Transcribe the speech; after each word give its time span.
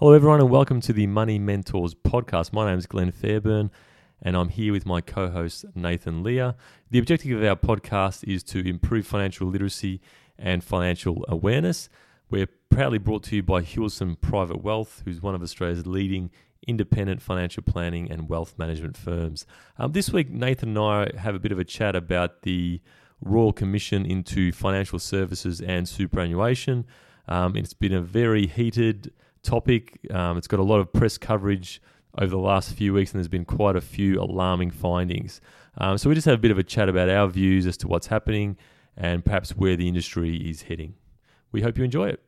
Hello, 0.00 0.14
everyone, 0.14 0.40
and 0.40 0.48
welcome 0.48 0.80
to 0.80 0.94
the 0.94 1.06
Money 1.06 1.38
Mentors 1.38 1.94
podcast. 1.94 2.54
My 2.54 2.66
name 2.70 2.78
is 2.78 2.86
Glenn 2.86 3.12
Fairburn, 3.12 3.70
and 4.22 4.34
I'm 4.34 4.48
here 4.48 4.72
with 4.72 4.86
my 4.86 5.02
co 5.02 5.28
host, 5.28 5.66
Nathan 5.74 6.22
Leah. 6.22 6.56
The 6.90 6.98
objective 6.98 7.36
of 7.36 7.44
our 7.46 7.54
podcast 7.54 8.24
is 8.24 8.42
to 8.44 8.66
improve 8.66 9.06
financial 9.06 9.46
literacy 9.46 10.00
and 10.38 10.64
financial 10.64 11.26
awareness. 11.28 11.90
We're 12.30 12.48
proudly 12.70 12.96
brought 12.96 13.24
to 13.24 13.36
you 13.36 13.42
by 13.42 13.60
Hewison 13.60 14.18
Private 14.18 14.62
Wealth, 14.62 15.02
who's 15.04 15.20
one 15.20 15.34
of 15.34 15.42
Australia's 15.42 15.86
leading 15.86 16.30
independent 16.66 17.20
financial 17.20 17.62
planning 17.62 18.10
and 18.10 18.26
wealth 18.26 18.54
management 18.56 18.96
firms. 18.96 19.44
Um, 19.76 19.92
this 19.92 20.08
week, 20.08 20.30
Nathan 20.30 20.70
and 20.70 20.78
I 20.78 21.18
have 21.18 21.34
a 21.34 21.38
bit 21.38 21.52
of 21.52 21.58
a 21.58 21.64
chat 21.64 21.94
about 21.94 22.40
the 22.40 22.80
Royal 23.20 23.52
Commission 23.52 24.06
into 24.06 24.50
Financial 24.50 24.98
Services 24.98 25.60
and 25.60 25.86
Superannuation. 25.86 26.86
Um, 27.28 27.54
it's 27.54 27.74
been 27.74 27.92
a 27.92 28.00
very 28.00 28.46
heated 28.46 29.12
topic. 29.42 29.98
Um, 30.10 30.36
it's 30.38 30.46
got 30.46 30.60
a 30.60 30.64
lot 30.64 30.80
of 30.80 30.92
press 30.92 31.18
coverage 31.18 31.82
over 32.18 32.30
the 32.30 32.38
last 32.38 32.74
few 32.74 32.92
weeks, 32.94 33.12
and 33.12 33.18
there's 33.18 33.28
been 33.28 33.44
quite 33.44 33.76
a 33.76 33.80
few 33.80 34.20
alarming 34.20 34.70
findings. 34.70 35.40
Um, 35.78 35.98
so 35.98 36.08
we 36.08 36.14
just 36.14 36.24
have 36.26 36.34
a 36.34 36.38
bit 36.38 36.50
of 36.50 36.58
a 36.58 36.62
chat 36.62 36.88
about 36.88 37.08
our 37.08 37.28
views 37.28 37.66
as 37.66 37.76
to 37.78 37.88
what's 37.88 38.08
happening 38.08 38.56
and 38.96 39.24
perhaps 39.24 39.50
where 39.50 39.76
the 39.76 39.88
industry 39.88 40.36
is 40.36 40.62
heading. 40.62 40.94
We 41.52 41.62
hope 41.62 41.78
you 41.78 41.84
enjoy 41.84 42.08
it. 42.08 42.20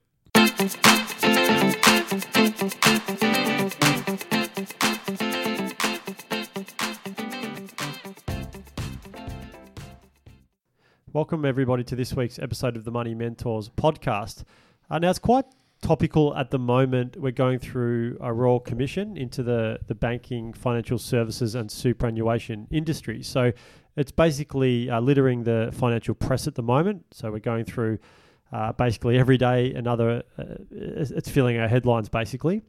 Welcome, 11.13 11.45
everybody, 11.45 11.85
to 11.85 11.95
this 11.95 12.15
week's 12.15 12.39
episode 12.39 12.75
of 12.75 12.85
the 12.85 12.91
Money 12.91 13.15
Mentors 13.15 13.69
podcast. 13.69 14.45
Uh, 14.89 14.99
now, 14.99 15.11
it's 15.11 15.19
quite 15.19 15.45
topical 15.83 16.35
at 16.37 16.51
the 16.51 16.59
moment. 16.59 17.17
We're 17.17 17.33
going 17.33 17.59
through 17.59 18.17
a 18.21 18.33
royal 18.33 18.61
commission 18.61 19.17
into 19.17 19.43
the, 19.43 19.79
the 19.87 19.95
banking, 19.95 20.53
financial 20.55 20.99
services, 20.99 21.55
and 21.55 21.71
superannuation 21.71 22.67
industry. 22.71 23.23
So, 23.23 23.53
it's 23.95 24.13
basically 24.13 24.89
uh, 24.89 25.01
littering 25.01 25.45
the 25.45 25.71
financial 25.75 26.15
press 26.15 26.47
at 26.47 26.55
the 26.55 26.63
moment. 26.63 27.05
So, 27.11 27.31
we're 27.31 27.41
going 27.41 27.67
through 27.67 27.99
uh, 28.53 28.73
basically 28.73 29.19
every 29.19 29.37
day 29.37 29.75
another, 29.75 30.23
uh, 30.39 30.45
it's 30.71 31.29
filling 31.29 31.59
our 31.59 31.69
headlines 31.69 32.09
basically. 32.09 32.63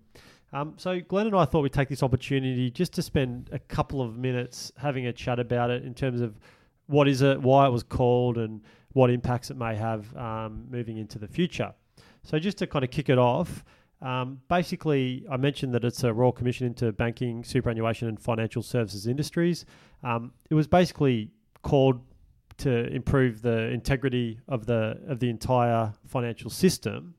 Um, 0.52 0.74
so, 0.78 1.00
Glenn 1.02 1.28
and 1.28 1.36
I 1.36 1.46
thought 1.46 1.62
we'd 1.62 1.74
take 1.74 1.90
this 1.90 2.04
opportunity 2.04 2.70
just 2.70 2.94
to 2.94 3.02
spend 3.02 3.50
a 3.52 3.60
couple 3.60 4.02
of 4.02 4.18
minutes 4.18 4.72
having 4.78 5.08
a 5.08 5.14
chat 5.14 5.40
about 5.40 5.72
it 5.72 5.84
in 5.84 5.94
terms 5.94 6.22
of 6.22 6.40
what 6.88 7.08
is 7.08 7.22
it, 7.22 7.42
why 7.42 7.66
it 7.66 7.72
was 7.72 7.84
called, 7.84 8.38
and 8.38 8.62
what 8.92 9.10
impacts 9.10 9.50
it 9.50 9.58
may 9.58 9.76
have 9.76 10.16
um, 10.16 10.66
moving 10.70 10.98
into 10.98 11.18
the 11.18 11.28
future. 11.28 11.74
So, 12.24 12.40
just 12.40 12.58
to 12.60 12.68
kind 12.68 12.84
of 12.84 12.92
kick 12.92 13.10
it 13.10 13.18
off, 13.18 13.64
um, 14.02 14.42
basically, 14.50 15.26
I 15.32 15.38
mentioned 15.38 15.74
that 15.74 15.84
it's 15.84 16.04
a 16.04 16.14
Royal 16.14 16.32
Commission 16.32 16.68
into 16.68 16.92
banking, 16.92 17.44
superannuation, 17.44 18.08
and 18.08 18.20
financial 18.20 18.62
services 18.62 19.08
industries. 19.08 19.66
Um, 20.04 20.34
it 20.50 20.56
was 20.56 20.68
basically 20.68 21.32
called 21.62 22.02
to 22.58 22.88
improve 22.94 23.42
the 23.42 23.70
integrity 23.70 24.40
of 24.48 24.66
the 24.66 25.00
of 25.08 25.20
the 25.20 25.30
entire 25.30 25.94
financial 26.06 26.50
system. 26.50 27.16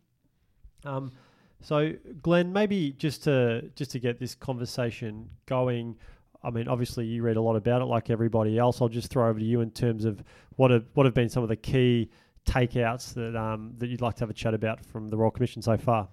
Um, 0.84 1.12
so, 1.60 1.94
Glenn, 2.20 2.52
maybe 2.52 2.92
just 2.92 3.24
to 3.24 3.70
just 3.74 3.90
to 3.92 3.98
get 3.98 4.18
this 4.18 4.34
conversation 4.34 5.30
going, 5.46 5.96
I 6.42 6.50
mean, 6.50 6.68
obviously 6.68 7.06
you 7.06 7.22
read 7.22 7.36
a 7.36 7.40
lot 7.40 7.56
about 7.56 7.80
it, 7.80 7.86
like 7.86 8.10
everybody 8.10 8.58
else. 8.58 8.82
I'll 8.82 8.88
just 8.88 9.08
throw 9.08 9.28
over 9.28 9.38
to 9.38 9.44
you 9.44 9.62
in 9.62 9.70
terms 9.70 10.04
of 10.04 10.22
what 10.56 10.70
have 10.70 10.84
what 10.92 11.06
have 11.06 11.14
been 11.14 11.30
some 11.30 11.42
of 11.42 11.48
the 11.48 11.56
key 11.56 12.10
takeouts 12.46 13.14
that 13.14 13.36
um, 13.36 13.74
that 13.78 13.88
you'd 13.88 14.00
like 14.00 14.14
to 14.16 14.20
have 14.20 14.30
a 14.30 14.34
chat 14.34 14.54
about 14.54 14.84
from 14.84 15.08
the 15.08 15.16
Royal 15.16 15.30
Commission 15.30 15.62
so 15.62 15.76
far. 15.76 16.08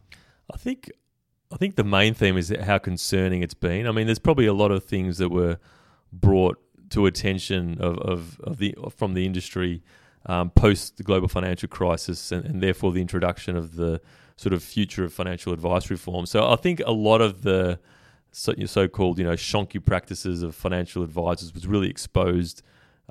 I 0.53 0.57
think 0.57 0.91
I 1.51 1.57
think 1.57 1.75
the 1.75 1.83
main 1.83 2.13
theme 2.13 2.37
is 2.37 2.53
how 2.63 2.77
concerning 2.77 3.43
it's 3.43 3.53
been. 3.53 3.87
I 3.87 3.91
mean, 3.91 4.05
there's 4.05 4.19
probably 4.19 4.45
a 4.45 4.53
lot 4.53 4.71
of 4.71 4.83
things 4.83 5.17
that 5.17 5.29
were 5.29 5.57
brought 6.11 6.57
to 6.91 7.05
attention 7.05 7.77
of, 7.79 7.97
of, 7.99 8.39
of 8.41 8.57
the 8.57 8.75
from 8.95 9.13
the 9.13 9.25
industry 9.25 9.81
um, 10.25 10.49
post 10.52 10.97
the 10.97 11.03
global 11.03 11.27
financial 11.27 11.67
crisis, 11.67 12.31
and, 12.31 12.45
and 12.45 12.61
therefore 12.61 12.91
the 12.91 13.02
introduction 13.02 13.55
of 13.55 13.75
the 13.75 14.02
sort 14.37 14.53
of 14.53 14.64
future 14.64 15.03
of 15.03 15.14
financial 15.14 15.53
advice 15.53 15.89
reform. 15.89 16.25
So 16.25 16.49
I 16.49 16.55
think 16.55 16.81
a 16.86 16.91
lot 16.91 17.21
of 17.21 17.41
the 17.41 17.80
so, 18.31 18.53
so-called 18.65 19.17
you 19.20 19.25
know 19.25 19.33
shonky 19.33 19.83
practices 19.83 20.43
of 20.43 20.55
financial 20.55 21.03
advisors 21.03 21.53
was 21.53 21.67
really 21.67 21.89
exposed 21.89 22.61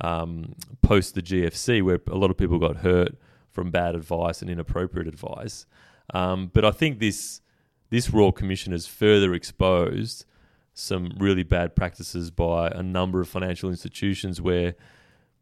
um, 0.01 0.55
post 0.83 1.15
the 1.15 1.23
GFC, 1.23 1.83
where 1.83 2.01
a 2.09 2.17
lot 2.17 2.31
of 2.31 2.37
people 2.37 2.59
got 2.59 2.79
hurt 2.79 3.17
from 3.51 3.71
bad 3.71 3.95
advice 3.95 4.43
and 4.43 4.51
inappropriate 4.51 5.09
advice. 5.09 5.67
Um, 6.15 6.51
but 6.53 6.65
I 6.65 6.71
think 6.71 6.99
this 6.99 7.41
this 7.91 8.11
Royal 8.11 8.33
Commission 8.33 8.73
has 8.73 8.87
further 8.87 9.35
exposed 9.35 10.25
some 10.73 11.13
really 11.19 11.43
bad 11.43 11.75
practices 11.75 12.31
by 12.31 12.69
a 12.69 12.83
number 12.83 13.21
of 13.21 13.29
financial 13.29 13.69
institutions 13.69 14.41
where 14.41 14.75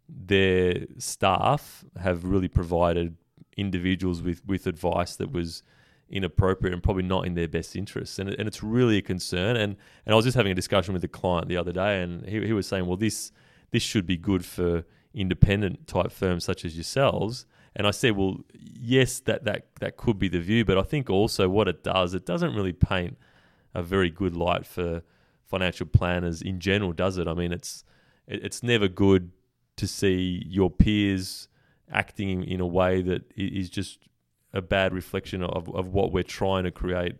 their 0.08 0.86
staff 0.96 1.84
have 2.00 2.24
really 2.24 2.48
provided 2.48 3.16
individuals 3.56 4.22
with, 4.22 4.44
with 4.46 4.66
advice 4.66 5.16
that 5.16 5.30
was 5.30 5.62
inappropriate 6.08 6.72
and 6.72 6.82
probably 6.82 7.02
not 7.02 7.26
in 7.26 7.34
their 7.34 7.48
best 7.48 7.76
interests. 7.76 8.18
And, 8.18 8.30
and 8.30 8.48
it's 8.48 8.62
really 8.62 8.96
a 8.96 9.02
concern. 9.02 9.56
And, 9.56 9.76
and 10.06 10.12
I 10.12 10.16
was 10.16 10.24
just 10.24 10.36
having 10.36 10.52
a 10.52 10.54
discussion 10.54 10.94
with 10.94 11.04
a 11.04 11.08
client 11.08 11.48
the 11.48 11.58
other 11.58 11.72
day, 11.72 12.02
and 12.02 12.26
he, 12.26 12.46
he 12.46 12.52
was 12.54 12.66
saying, 12.66 12.86
well, 12.86 12.96
this, 12.96 13.30
this 13.70 13.82
should 13.82 14.06
be 14.06 14.16
good 14.16 14.44
for 14.44 14.84
independent 15.14 15.86
type 15.86 16.12
firms 16.12 16.44
such 16.44 16.64
as 16.64 16.76
yourselves. 16.76 17.46
And 17.76 17.86
I 17.86 17.90
said, 17.90 18.16
well, 18.16 18.38
yes, 18.54 19.20
that, 19.20 19.44
that, 19.44 19.68
that 19.80 19.96
could 19.96 20.18
be 20.18 20.28
the 20.28 20.40
view, 20.40 20.64
but 20.64 20.78
I 20.78 20.82
think 20.82 21.10
also 21.10 21.48
what 21.48 21.68
it 21.68 21.84
does, 21.84 22.14
it 22.14 22.26
doesn't 22.26 22.54
really 22.54 22.72
paint 22.72 23.16
a 23.74 23.82
very 23.82 24.10
good 24.10 24.34
light 24.36 24.66
for 24.66 25.02
financial 25.44 25.86
planners 25.86 26.42
in 26.42 26.60
general, 26.60 26.92
does 26.92 27.18
it? 27.18 27.26
I 27.26 27.34
mean, 27.34 27.52
it's 27.52 27.84
it, 28.26 28.44
it's 28.44 28.62
never 28.62 28.88
good 28.88 29.32
to 29.76 29.86
see 29.86 30.42
your 30.46 30.70
peers 30.70 31.48
acting 31.90 32.44
in 32.44 32.60
a 32.60 32.66
way 32.66 33.00
that 33.02 33.22
is 33.36 33.70
just 33.70 33.98
a 34.52 34.60
bad 34.60 34.92
reflection 34.92 35.42
of, 35.42 35.68
of 35.74 35.88
what 35.88 36.12
we're 36.12 36.22
trying 36.22 36.64
to 36.64 36.70
create 36.70 37.16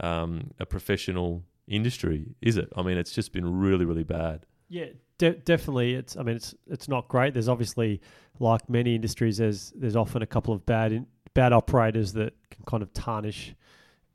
um, 0.00 0.50
a 0.60 0.66
professional 0.66 1.44
industry, 1.66 2.34
is 2.40 2.56
it? 2.56 2.68
I 2.76 2.82
mean, 2.82 2.98
it's 2.98 3.12
just 3.12 3.32
been 3.32 3.58
really, 3.58 3.84
really 3.84 4.04
bad. 4.04 4.46
Yeah, 4.68 4.86
de- 5.18 5.34
definitely. 5.34 5.94
It's. 5.94 6.16
I 6.16 6.22
mean, 6.22 6.36
it's 6.36 6.54
it's 6.66 6.88
not 6.88 7.08
great. 7.08 7.34
There's 7.34 7.48
obviously, 7.48 8.00
like 8.38 8.68
many 8.68 8.94
industries, 8.94 9.38
there's 9.38 9.72
there's 9.76 9.96
often 9.96 10.22
a 10.22 10.26
couple 10.26 10.54
of 10.54 10.64
bad 10.66 10.92
in, 10.92 11.06
bad 11.34 11.52
operators 11.52 12.12
that 12.14 12.32
can 12.50 12.64
kind 12.64 12.82
of 12.82 12.92
tarnish 12.92 13.54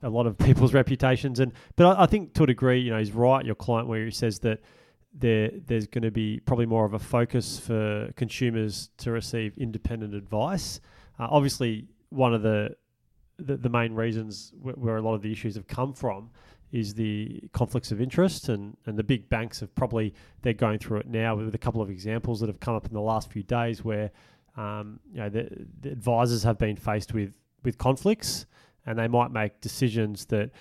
a 0.01 0.09
lot 0.09 0.25
of 0.25 0.37
people's 0.39 0.73
reputations. 0.73 1.39
And 1.39 1.53
but 1.75 1.97
I, 1.97 2.03
I, 2.03 2.05
think 2.05 2.33
to 2.35 2.43
a 2.43 2.47
degree, 2.47 2.79
you 2.79 2.91
know, 2.91 2.99
he's 2.99 3.11
right. 3.11 3.45
Your 3.45 3.55
client 3.55 3.87
where 3.87 4.05
he 4.05 4.11
says 4.11 4.39
that 4.39 4.61
there 5.13 5.51
there's 5.67 5.87
going 5.87 6.03
to 6.03 6.11
be 6.11 6.39
probably 6.39 6.65
more 6.65 6.85
of 6.85 6.93
a 6.93 6.99
focus 6.99 7.59
for 7.59 8.11
consumers 8.15 8.89
to 8.97 9.11
receive 9.11 9.57
independent 9.57 10.13
advice. 10.13 10.79
Uh, 11.19 11.27
obviously, 11.29 11.85
one 12.09 12.33
of 12.33 12.41
the, 12.41 12.75
the 13.39 13.57
the, 13.57 13.69
main 13.69 13.93
reasons 13.93 14.53
where, 14.61 14.97
a 14.97 15.01
lot 15.01 15.13
of 15.13 15.21
the 15.21 15.31
issues 15.31 15.55
have 15.55 15.67
come 15.67 15.93
from 15.93 16.29
is 16.71 16.93
the 16.93 17.41
conflicts 17.51 17.91
of 17.91 17.99
interest 17.99 18.49
and, 18.49 18.77
and 18.85 18.97
the 18.97 19.03
big 19.03 19.27
banks 19.29 19.59
have 19.59 19.73
probably 19.73 20.13
they're 20.41 20.53
going 20.53 20.77
through 20.77 20.99
it 20.99 21.07
now 21.07 21.35
with 21.35 21.53
a 21.55 21.57
couple 21.57 21.81
of 21.81 21.89
examples 21.89 22.39
that 22.39 22.47
have 22.47 22.59
come 22.59 22.75
up 22.75 22.85
in 22.85 22.93
the 22.93 23.01
last 23.01 23.31
few 23.31 23.43
days 23.43 23.83
where 23.83 24.11
um, 24.57 24.99
you 25.11 25.19
know 25.19 25.29
the, 25.29 25.49
the 25.81 25.91
advisors 25.91 26.43
have 26.43 26.57
been 26.57 26.75
faced 26.75 27.13
with 27.13 27.33
with 27.63 27.77
conflicts 27.77 28.45
and 28.85 28.97
they 28.97 29.07
might 29.07 29.31
make 29.31 29.59
decisions 29.61 30.25
that 30.25 30.51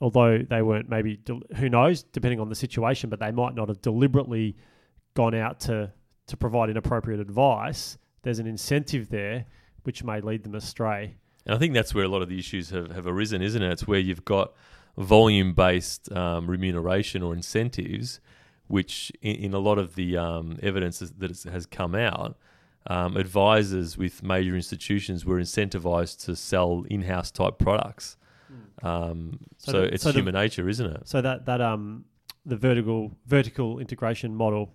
although 0.00 0.38
they 0.38 0.62
weren't 0.62 0.88
maybe 0.88 1.18
who 1.56 1.68
knows 1.68 2.02
depending 2.02 2.40
on 2.40 2.48
the 2.48 2.54
situation 2.54 3.10
but 3.10 3.18
they 3.18 3.30
might 3.30 3.54
not 3.54 3.68
have 3.68 3.80
deliberately 3.82 4.56
gone 5.14 5.34
out 5.34 5.58
to 5.58 5.90
to 6.26 6.36
provide 6.36 6.70
inappropriate 6.70 7.20
advice 7.20 7.98
there's 8.22 8.38
an 8.38 8.46
incentive 8.46 9.08
there 9.08 9.44
which 9.84 10.04
may 10.04 10.20
lead 10.20 10.42
them 10.42 10.54
astray 10.54 11.14
and 11.46 11.54
i 11.54 11.58
think 11.58 11.72
that's 11.72 11.94
where 11.94 12.04
a 12.04 12.08
lot 12.08 12.22
of 12.22 12.28
the 12.28 12.38
issues 12.38 12.70
have, 12.70 12.90
have 12.90 13.06
arisen 13.06 13.40
isn't 13.40 13.62
it 13.62 13.72
it's 13.72 13.86
where 13.86 13.98
you've 13.98 14.24
got 14.24 14.52
volume 14.98 15.52
based 15.52 16.10
um, 16.12 16.46
remuneration 16.46 17.22
or 17.22 17.32
incentives 17.32 18.20
which 18.68 19.12
in, 19.22 19.36
in 19.36 19.54
a 19.54 19.58
lot 19.58 19.78
of 19.78 19.94
the 19.94 20.16
um, 20.16 20.58
evidence 20.62 20.98
that 20.98 21.42
has 21.44 21.66
come 21.66 21.94
out 21.94 22.36
um, 22.88 23.16
advisors 23.16 23.98
with 23.98 24.22
major 24.22 24.54
institutions 24.54 25.24
were 25.24 25.38
incentivized 25.38 26.24
to 26.26 26.36
sell 26.36 26.84
in-house 26.88 27.30
type 27.30 27.58
products. 27.58 28.16
Hmm. 28.48 28.86
Um, 28.86 29.40
so, 29.58 29.72
so 29.72 29.80
the, 29.80 29.94
it's 29.94 30.02
so 30.04 30.12
human 30.12 30.34
the, 30.34 30.40
nature, 30.40 30.68
isn't 30.68 30.86
it? 30.86 31.08
So 31.08 31.20
that 31.20 31.46
that 31.46 31.60
um 31.60 32.04
the 32.44 32.56
vertical 32.56 33.16
vertical 33.26 33.80
integration 33.80 34.34
model. 34.34 34.74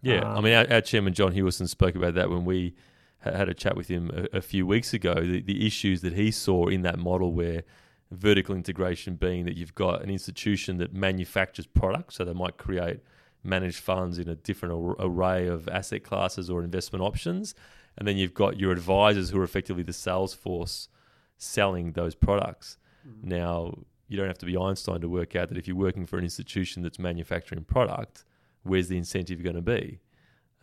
Yeah, 0.00 0.26
I 0.26 0.40
mean, 0.40 0.54
our, 0.54 0.66
our, 0.72 0.80
chairman 0.80 1.12
John 1.12 1.32
Hewison 1.32 1.68
spoke 1.68 1.94
about 1.94 2.14
that 2.14 2.28
when 2.28 2.44
we 2.44 2.74
had 3.22 3.48
a 3.48 3.54
chat 3.54 3.76
with 3.76 3.88
him 3.88 4.10
a, 4.14 4.38
a 4.38 4.40
few 4.40 4.66
weeks 4.66 4.92
ago. 4.92 5.14
The, 5.14 5.40
the 5.40 5.66
issues 5.66 6.00
that 6.02 6.14
he 6.14 6.30
saw 6.30 6.66
in 6.66 6.82
that 6.82 6.98
model, 6.98 7.32
where 7.32 7.62
vertical 8.10 8.54
integration 8.54 9.16
being 9.16 9.44
that 9.44 9.56
you've 9.56 9.74
got 9.74 10.02
an 10.02 10.10
institution 10.10 10.78
that 10.78 10.92
manufactures 10.92 11.66
products, 11.66 12.16
so 12.16 12.24
they 12.24 12.32
might 12.32 12.56
create 12.58 13.00
managed 13.44 13.80
funds 13.80 14.18
in 14.18 14.28
a 14.28 14.34
different 14.34 14.96
array 15.00 15.46
of 15.46 15.68
asset 15.68 16.04
classes 16.04 16.48
or 16.50 16.62
investment 16.62 17.02
options. 17.02 17.54
And 17.98 18.06
then 18.06 18.16
you've 18.16 18.34
got 18.34 18.58
your 18.58 18.72
advisors 18.72 19.30
who 19.30 19.40
are 19.40 19.44
effectively 19.44 19.82
the 19.82 19.92
sales 19.92 20.32
force 20.34 20.88
selling 21.36 21.92
those 21.92 22.14
products. 22.14 22.78
Mm-hmm. 23.06 23.28
Now, 23.28 23.78
you 24.08 24.16
don't 24.16 24.28
have 24.28 24.38
to 24.38 24.46
be 24.46 24.56
Einstein 24.56 25.00
to 25.00 25.08
work 25.08 25.34
out 25.34 25.48
that 25.48 25.58
if 25.58 25.66
you're 25.66 25.76
working 25.76 26.06
for 26.06 26.18
an 26.18 26.24
institution 26.24 26.82
that's 26.82 26.98
manufacturing 26.98 27.64
product, 27.64 28.24
where's 28.62 28.88
the 28.88 28.96
incentive 28.96 29.42
going 29.42 29.56
to 29.56 29.62
be? 29.62 30.00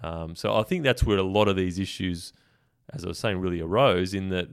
Um, 0.01 0.35
so 0.35 0.55
I 0.55 0.63
think 0.63 0.83
that's 0.83 1.03
where 1.03 1.17
a 1.17 1.23
lot 1.23 1.47
of 1.47 1.55
these 1.55 1.79
issues, 1.79 2.31
as 2.93 3.05
I 3.05 3.07
was 3.07 3.19
saying, 3.19 3.39
really 3.39 3.61
arose 3.61 4.13
in 4.13 4.29
that, 4.29 4.49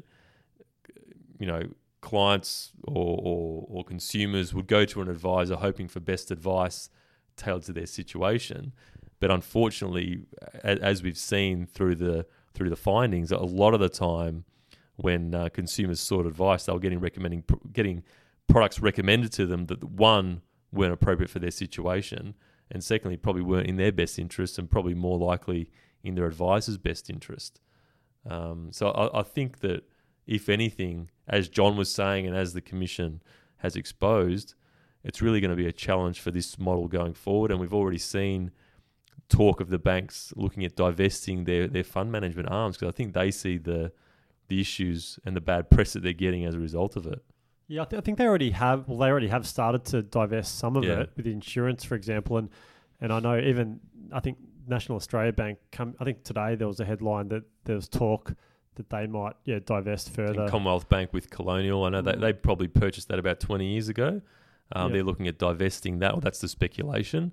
you 1.38 1.46
know, 1.46 1.62
clients 2.00 2.72
or, 2.84 3.18
or, 3.22 3.66
or 3.68 3.84
consumers 3.84 4.54
would 4.54 4.66
go 4.66 4.84
to 4.84 5.00
an 5.00 5.08
advisor 5.08 5.56
hoping 5.56 5.88
for 5.88 6.00
best 6.00 6.30
advice 6.30 6.88
tailored 7.36 7.64
to 7.64 7.72
their 7.72 7.86
situation. 7.86 8.72
But 9.18 9.30
unfortunately, 9.30 10.26
as 10.62 11.02
we've 11.02 11.18
seen 11.18 11.66
through 11.66 11.96
the 11.96 12.26
through 12.54 12.70
the 12.70 12.76
findings, 12.76 13.32
a 13.32 13.38
lot 13.38 13.74
of 13.74 13.80
the 13.80 13.88
time 13.88 14.44
when 14.96 15.34
uh, 15.34 15.48
consumers 15.50 16.00
sought 16.00 16.26
advice, 16.26 16.64
they 16.64 16.72
were 16.72 16.78
getting 16.78 17.00
recommending 17.00 17.44
getting 17.72 18.02
products 18.46 18.80
recommended 18.80 19.32
to 19.32 19.46
them 19.46 19.66
that 19.66 19.82
one 19.84 20.42
weren't 20.72 20.92
appropriate 20.92 21.30
for 21.30 21.38
their 21.38 21.50
situation, 21.50 22.34
and 22.70 22.84
secondly 22.84 23.16
probably 23.16 23.42
weren't 23.42 23.66
in 23.66 23.76
their 23.76 23.92
best 23.92 24.18
interest, 24.18 24.58
and 24.58 24.70
probably 24.70 24.94
more 24.94 25.18
likely 25.18 25.70
in 26.04 26.14
their 26.14 26.26
advisor's 26.26 26.78
best 26.78 27.10
interest. 27.10 27.60
Um, 28.28 28.68
so 28.72 28.88
I, 28.90 29.20
I 29.20 29.22
think 29.22 29.60
that 29.60 29.84
if 30.26 30.48
anything, 30.48 31.10
as 31.28 31.48
John 31.48 31.76
was 31.76 31.90
saying, 31.90 32.26
and 32.26 32.36
as 32.36 32.52
the 32.52 32.60
commission 32.60 33.22
has 33.58 33.76
exposed, 33.76 34.54
it's 35.04 35.22
really 35.22 35.40
going 35.40 35.50
to 35.50 35.56
be 35.56 35.66
a 35.66 35.72
challenge 35.72 36.20
for 36.20 36.30
this 36.30 36.58
model 36.58 36.88
going 36.88 37.14
forward. 37.14 37.50
And 37.50 37.60
we've 37.60 37.74
already 37.74 37.98
seen 37.98 38.50
talk 39.28 39.60
of 39.60 39.68
the 39.70 39.78
banks 39.78 40.32
looking 40.36 40.64
at 40.64 40.76
divesting 40.76 41.44
their, 41.44 41.66
their 41.68 41.84
fund 41.84 42.10
management 42.12 42.48
arms 42.50 42.76
because 42.76 42.92
I 42.92 42.96
think 42.96 43.12
they 43.14 43.30
see 43.30 43.58
the 43.58 43.92
the 44.48 44.60
issues 44.60 45.18
and 45.24 45.34
the 45.34 45.40
bad 45.40 45.68
press 45.70 45.92
that 45.94 46.04
they're 46.04 46.12
getting 46.12 46.44
as 46.44 46.54
a 46.54 46.58
result 46.60 46.94
of 46.94 47.04
it. 47.04 47.20
Yeah, 47.66 47.82
I, 47.82 47.84
th- 47.86 47.98
I 48.00 48.04
think 48.04 48.16
they 48.16 48.26
already 48.28 48.52
have. 48.52 48.86
Well, 48.86 48.98
they 48.98 49.08
already 49.08 49.26
have 49.26 49.44
started 49.44 49.84
to 49.86 50.02
divest 50.02 50.56
some 50.56 50.76
of 50.76 50.84
Yeah. 50.84 51.00
it 51.00 51.10
with 51.16 51.26
insurance, 51.26 51.82
for 51.82 51.96
example, 51.96 52.36
and 52.38 52.48
and 53.00 53.12
I 53.12 53.18
know 53.18 53.36
even 53.38 53.80
I 54.12 54.20
think 54.20 54.38
National 54.66 54.96
Australia 54.96 55.32
Bank. 55.32 55.58
Come, 55.72 55.94
I 56.00 56.04
think 56.04 56.22
today 56.24 56.54
there 56.54 56.66
was 56.68 56.80
a 56.80 56.84
headline 56.84 57.28
that 57.28 57.44
there 57.64 57.76
was 57.76 57.88
talk 57.88 58.34
that 58.76 58.90
they 58.90 59.06
might 59.06 59.34
yeah 59.44 59.58
divest 59.64 60.10
further. 60.10 60.42
And 60.42 60.50
Commonwealth 60.50 60.88
Bank 60.88 61.12
with 61.12 61.30
Colonial, 61.30 61.84
I 61.84 61.88
know 61.90 62.02
they, 62.02 62.12
Mm. 62.12 62.20
they 62.20 62.32
probably 62.32 62.68
purchased 62.68 63.08
that 63.08 63.18
about 63.18 63.40
20 63.40 63.66
years 63.72 63.88
ago. 63.88 64.20
Um, 64.72 64.88
Yeah. 64.88 64.94
They're 64.94 65.04
looking 65.04 65.28
at 65.28 65.38
divesting 65.38 66.00
that, 66.00 66.12
Well, 66.12 66.20
that's 66.20 66.40
the 66.40 66.48
speculation. 66.48 67.32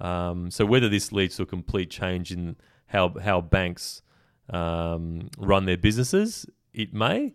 Um, 0.00 0.50
so 0.50 0.66
whether 0.66 0.88
this 0.88 1.12
leads 1.12 1.36
to 1.36 1.42
a 1.44 1.46
complete 1.46 1.90
change 1.90 2.32
in 2.32 2.56
how 2.86 3.14
how 3.20 3.40
banks 3.40 4.02
um, 4.50 5.28
run 5.38 5.64
their 5.66 5.76
businesses, 5.76 6.44
it 6.74 6.92
may. 6.92 7.34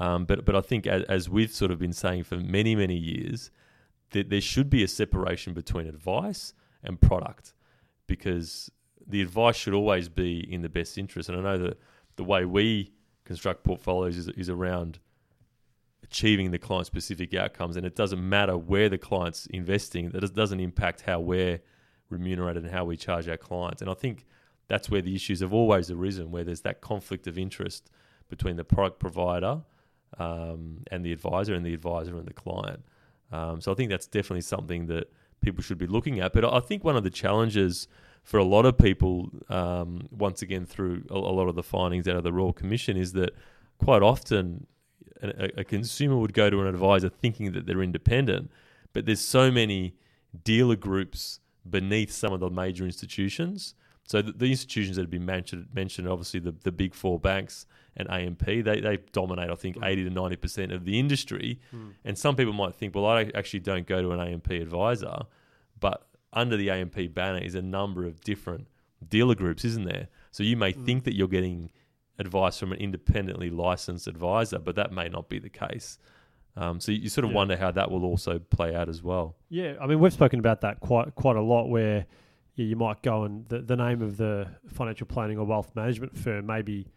Um, 0.00 0.24
but 0.24 0.44
but 0.44 0.56
I 0.56 0.60
think 0.60 0.86
as, 0.86 1.02
as 1.04 1.28
we've 1.28 1.52
sort 1.52 1.70
of 1.70 1.78
been 1.78 1.92
saying 1.92 2.24
for 2.24 2.36
many 2.36 2.74
many 2.74 2.96
years, 2.96 3.50
that 4.10 4.30
there 4.30 4.40
should 4.40 4.70
be 4.70 4.82
a 4.82 4.88
separation 4.88 5.52
between 5.54 5.86
advice 5.86 6.54
and 6.82 7.00
product, 7.00 7.52
because 8.06 8.70
the 9.08 9.22
advice 9.22 9.56
should 9.56 9.74
always 9.74 10.08
be 10.08 10.40
in 10.52 10.62
the 10.62 10.68
best 10.68 10.98
interest. 10.98 11.28
And 11.28 11.38
I 11.38 11.42
know 11.42 11.58
that 11.58 11.80
the 12.16 12.24
way 12.24 12.44
we 12.44 12.92
construct 13.24 13.64
portfolios 13.64 14.16
is, 14.16 14.28
is 14.28 14.48
around 14.48 14.98
achieving 16.02 16.50
the 16.50 16.58
client 16.58 16.86
specific 16.86 17.34
outcomes, 17.34 17.76
and 17.76 17.84
it 17.84 17.96
doesn't 17.96 18.26
matter 18.26 18.56
where 18.56 18.88
the 18.88 18.98
client's 18.98 19.46
investing. 19.46 20.10
That 20.10 20.34
doesn't 20.34 20.60
impact 20.60 21.02
how 21.02 21.20
we're 21.20 21.60
remunerated 22.10 22.64
and 22.64 22.72
how 22.72 22.84
we 22.84 22.96
charge 22.96 23.28
our 23.28 23.36
clients. 23.36 23.82
And 23.82 23.90
I 23.90 23.94
think 23.94 24.24
that's 24.68 24.88
where 24.90 25.02
the 25.02 25.14
issues 25.14 25.40
have 25.40 25.52
always 25.52 25.90
arisen, 25.90 26.30
where 26.30 26.44
there's 26.44 26.62
that 26.62 26.80
conflict 26.80 27.26
of 27.26 27.38
interest 27.38 27.90
between 28.28 28.56
the 28.56 28.64
product 28.64 28.98
provider 28.98 29.62
um, 30.18 30.84
and 30.90 31.04
the 31.04 31.12
advisor, 31.12 31.54
and 31.54 31.64
the 31.64 31.74
advisor 31.74 32.16
and 32.16 32.26
the 32.26 32.34
client. 32.34 32.84
Um, 33.32 33.60
so 33.60 33.72
I 33.72 33.74
think 33.74 33.90
that's 33.90 34.06
definitely 34.06 34.42
something 34.42 34.86
that 34.86 35.10
people 35.40 35.62
should 35.62 35.78
be 35.78 35.86
looking 35.86 36.20
at. 36.20 36.32
But 36.32 36.44
I 36.44 36.60
think 36.60 36.84
one 36.84 36.96
of 36.96 37.04
the 37.04 37.10
challenges 37.10 37.88
for 38.28 38.36
a 38.36 38.44
lot 38.44 38.66
of 38.66 38.76
people, 38.76 39.30
um, 39.48 40.06
once 40.10 40.42
again 40.42 40.66
through 40.66 41.02
a, 41.08 41.14
a 41.14 41.34
lot 41.38 41.48
of 41.48 41.54
the 41.54 41.62
findings 41.62 42.06
out 42.06 42.16
of 42.16 42.24
the 42.24 42.32
Royal 42.32 42.52
Commission, 42.52 42.94
is 42.94 43.14
that 43.14 43.30
quite 43.78 44.02
often 44.02 44.66
a, 45.22 45.60
a 45.60 45.64
consumer 45.64 46.18
would 46.18 46.34
go 46.34 46.50
to 46.50 46.60
an 46.60 46.66
advisor 46.66 47.08
thinking 47.08 47.52
that 47.52 47.64
they're 47.64 47.80
independent, 47.80 48.50
but 48.92 49.06
there's 49.06 49.22
so 49.22 49.50
many 49.50 49.94
dealer 50.44 50.76
groups 50.76 51.40
beneath 51.70 52.12
some 52.12 52.34
of 52.34 52.40
the 52.40 52.50
major 52.50 52.84
institutions. 52.84 53.74
So 54.04 54.20
the, 54.20 54.32
the 54.32 54.50
institutions 54.50 54.96
that 54.96 55.04
have 55.04 55.10
been 55.10 55.24
mentioned, 55.24 55.68
mentioned 55.72 56.06
obviously 56.06 56.40
the, 56.40 56.54
the 56.64 56.72
big 56.72 56.94
four 56.94 57.18
banks 57.18 57.64
and 57.96 58.10
AMP, 58.10 58.44
they, 58.44 58.62
they 58.62 58.98
dominate, 59.10 59.48
I 59.48 59.54
think, 59.54 59.78
80 59.82 60.04
to 60.04 60.10
90% 60.10 60.74
of 60.74 60.84
the 60.84 60.98
industry. 60.98 61.60
Mm. 61.74 61.92
And 62.04 62.18
some 62.18 62.36
people 62.36 62.52
might 62.52 62.74
think, 62.74 62.94
well, 62.94 63.06
I 63.06 63.30
actually 63.34 63.60
don't 63.60 63.86
go 63.86 64.02
to 64.02 64.12
an 64.12 64.20
AMP 64.20 64.50
advisor, 64.50 65.22
but 65.80 66.07
under 66.32 66.56
the 66.56 66.70
AMP 66.70 67.14
banner 67.14 67.38
is 67.38 67.54
a 67.54 67.62
number 67.62 68.04
of 68.04 68.20
different 68.20 68.66
dealer 69.06 69.34
groups, 69.34 69.64
isn't 69.64 69.84
there? 69.84 70.08
So 70.30 70.42
you 70.42 70.56
may 70.56 70.72
Mm. 70.72 70.84
think 70.84 71.04
that 71.04 71.14
you're 71.14 71.28
getting 71.28 71.70
advice 72.18 72.58
from 72.58 72.72
an 72.72 72.78
independently 72.78 73.48
licensed 73.50 74.06
advisor, 74.08 74.58
but 74.58 74.74
that 74.76 74.92
may 74.92 75.08
not 75.08 75.28
be 75.28 75.38
the 75.38 75.48
case. 75.48 75.98
Um, 76.56 76.80
so 76.80 76.90
you, 76.90 77.08
sort 77.08 77.24
of 77.24 77.30
Yeah. 77.30 77.36
wonder 77.36 77.56
how 77.56 77.70
that 77.70 77.90
will 77.90 78.04
also 78.04 78.40
play 78.40 78.74
out 78.74 78.88
as 78.88 79.02
well. 79.02 79.36
Yeah, 79.48 79.74
I 79.80 79.86
mean 79.86 80.00
we've 80.00 80.12
spoken 80.12 80.40
about 80.40 80.60
that 80.62 80.80
quite 80.80 81.14
quite 81.14 81.36
a 81.36 81.40
lot. 81.42 81.68
Where 81.68 82.06
yeah, 82.56 82.64
you 82.66 82.74
might 82.74 83.02
go 83.02 83.22
and 83.22 83.46
the, 83.48 83.60
the 83.60 83.76
name 83.76 84.02
of 84.02 84.16
the 84.16 84.48
financial 84.66 85.06
planning 85.06 85.38
or 85.38 85.44
wealth 85.46 85.76
management 85.76 86.16
firm 86.18 86.46
maybe 86.46 86.88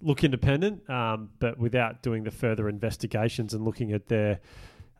look 0.00 0.24
independent, 0.24 0.90
um, 0.90 1.30
but 1.38 1.56
without 1.58 2.02
doing 2.02 2.24
the 2.24 2.32
further 2.32 2.68
investigations 2.68 3.54
and 3.54 3.64
looking 3.64 3.92
at 3.92 4.08
their 4.08 4.40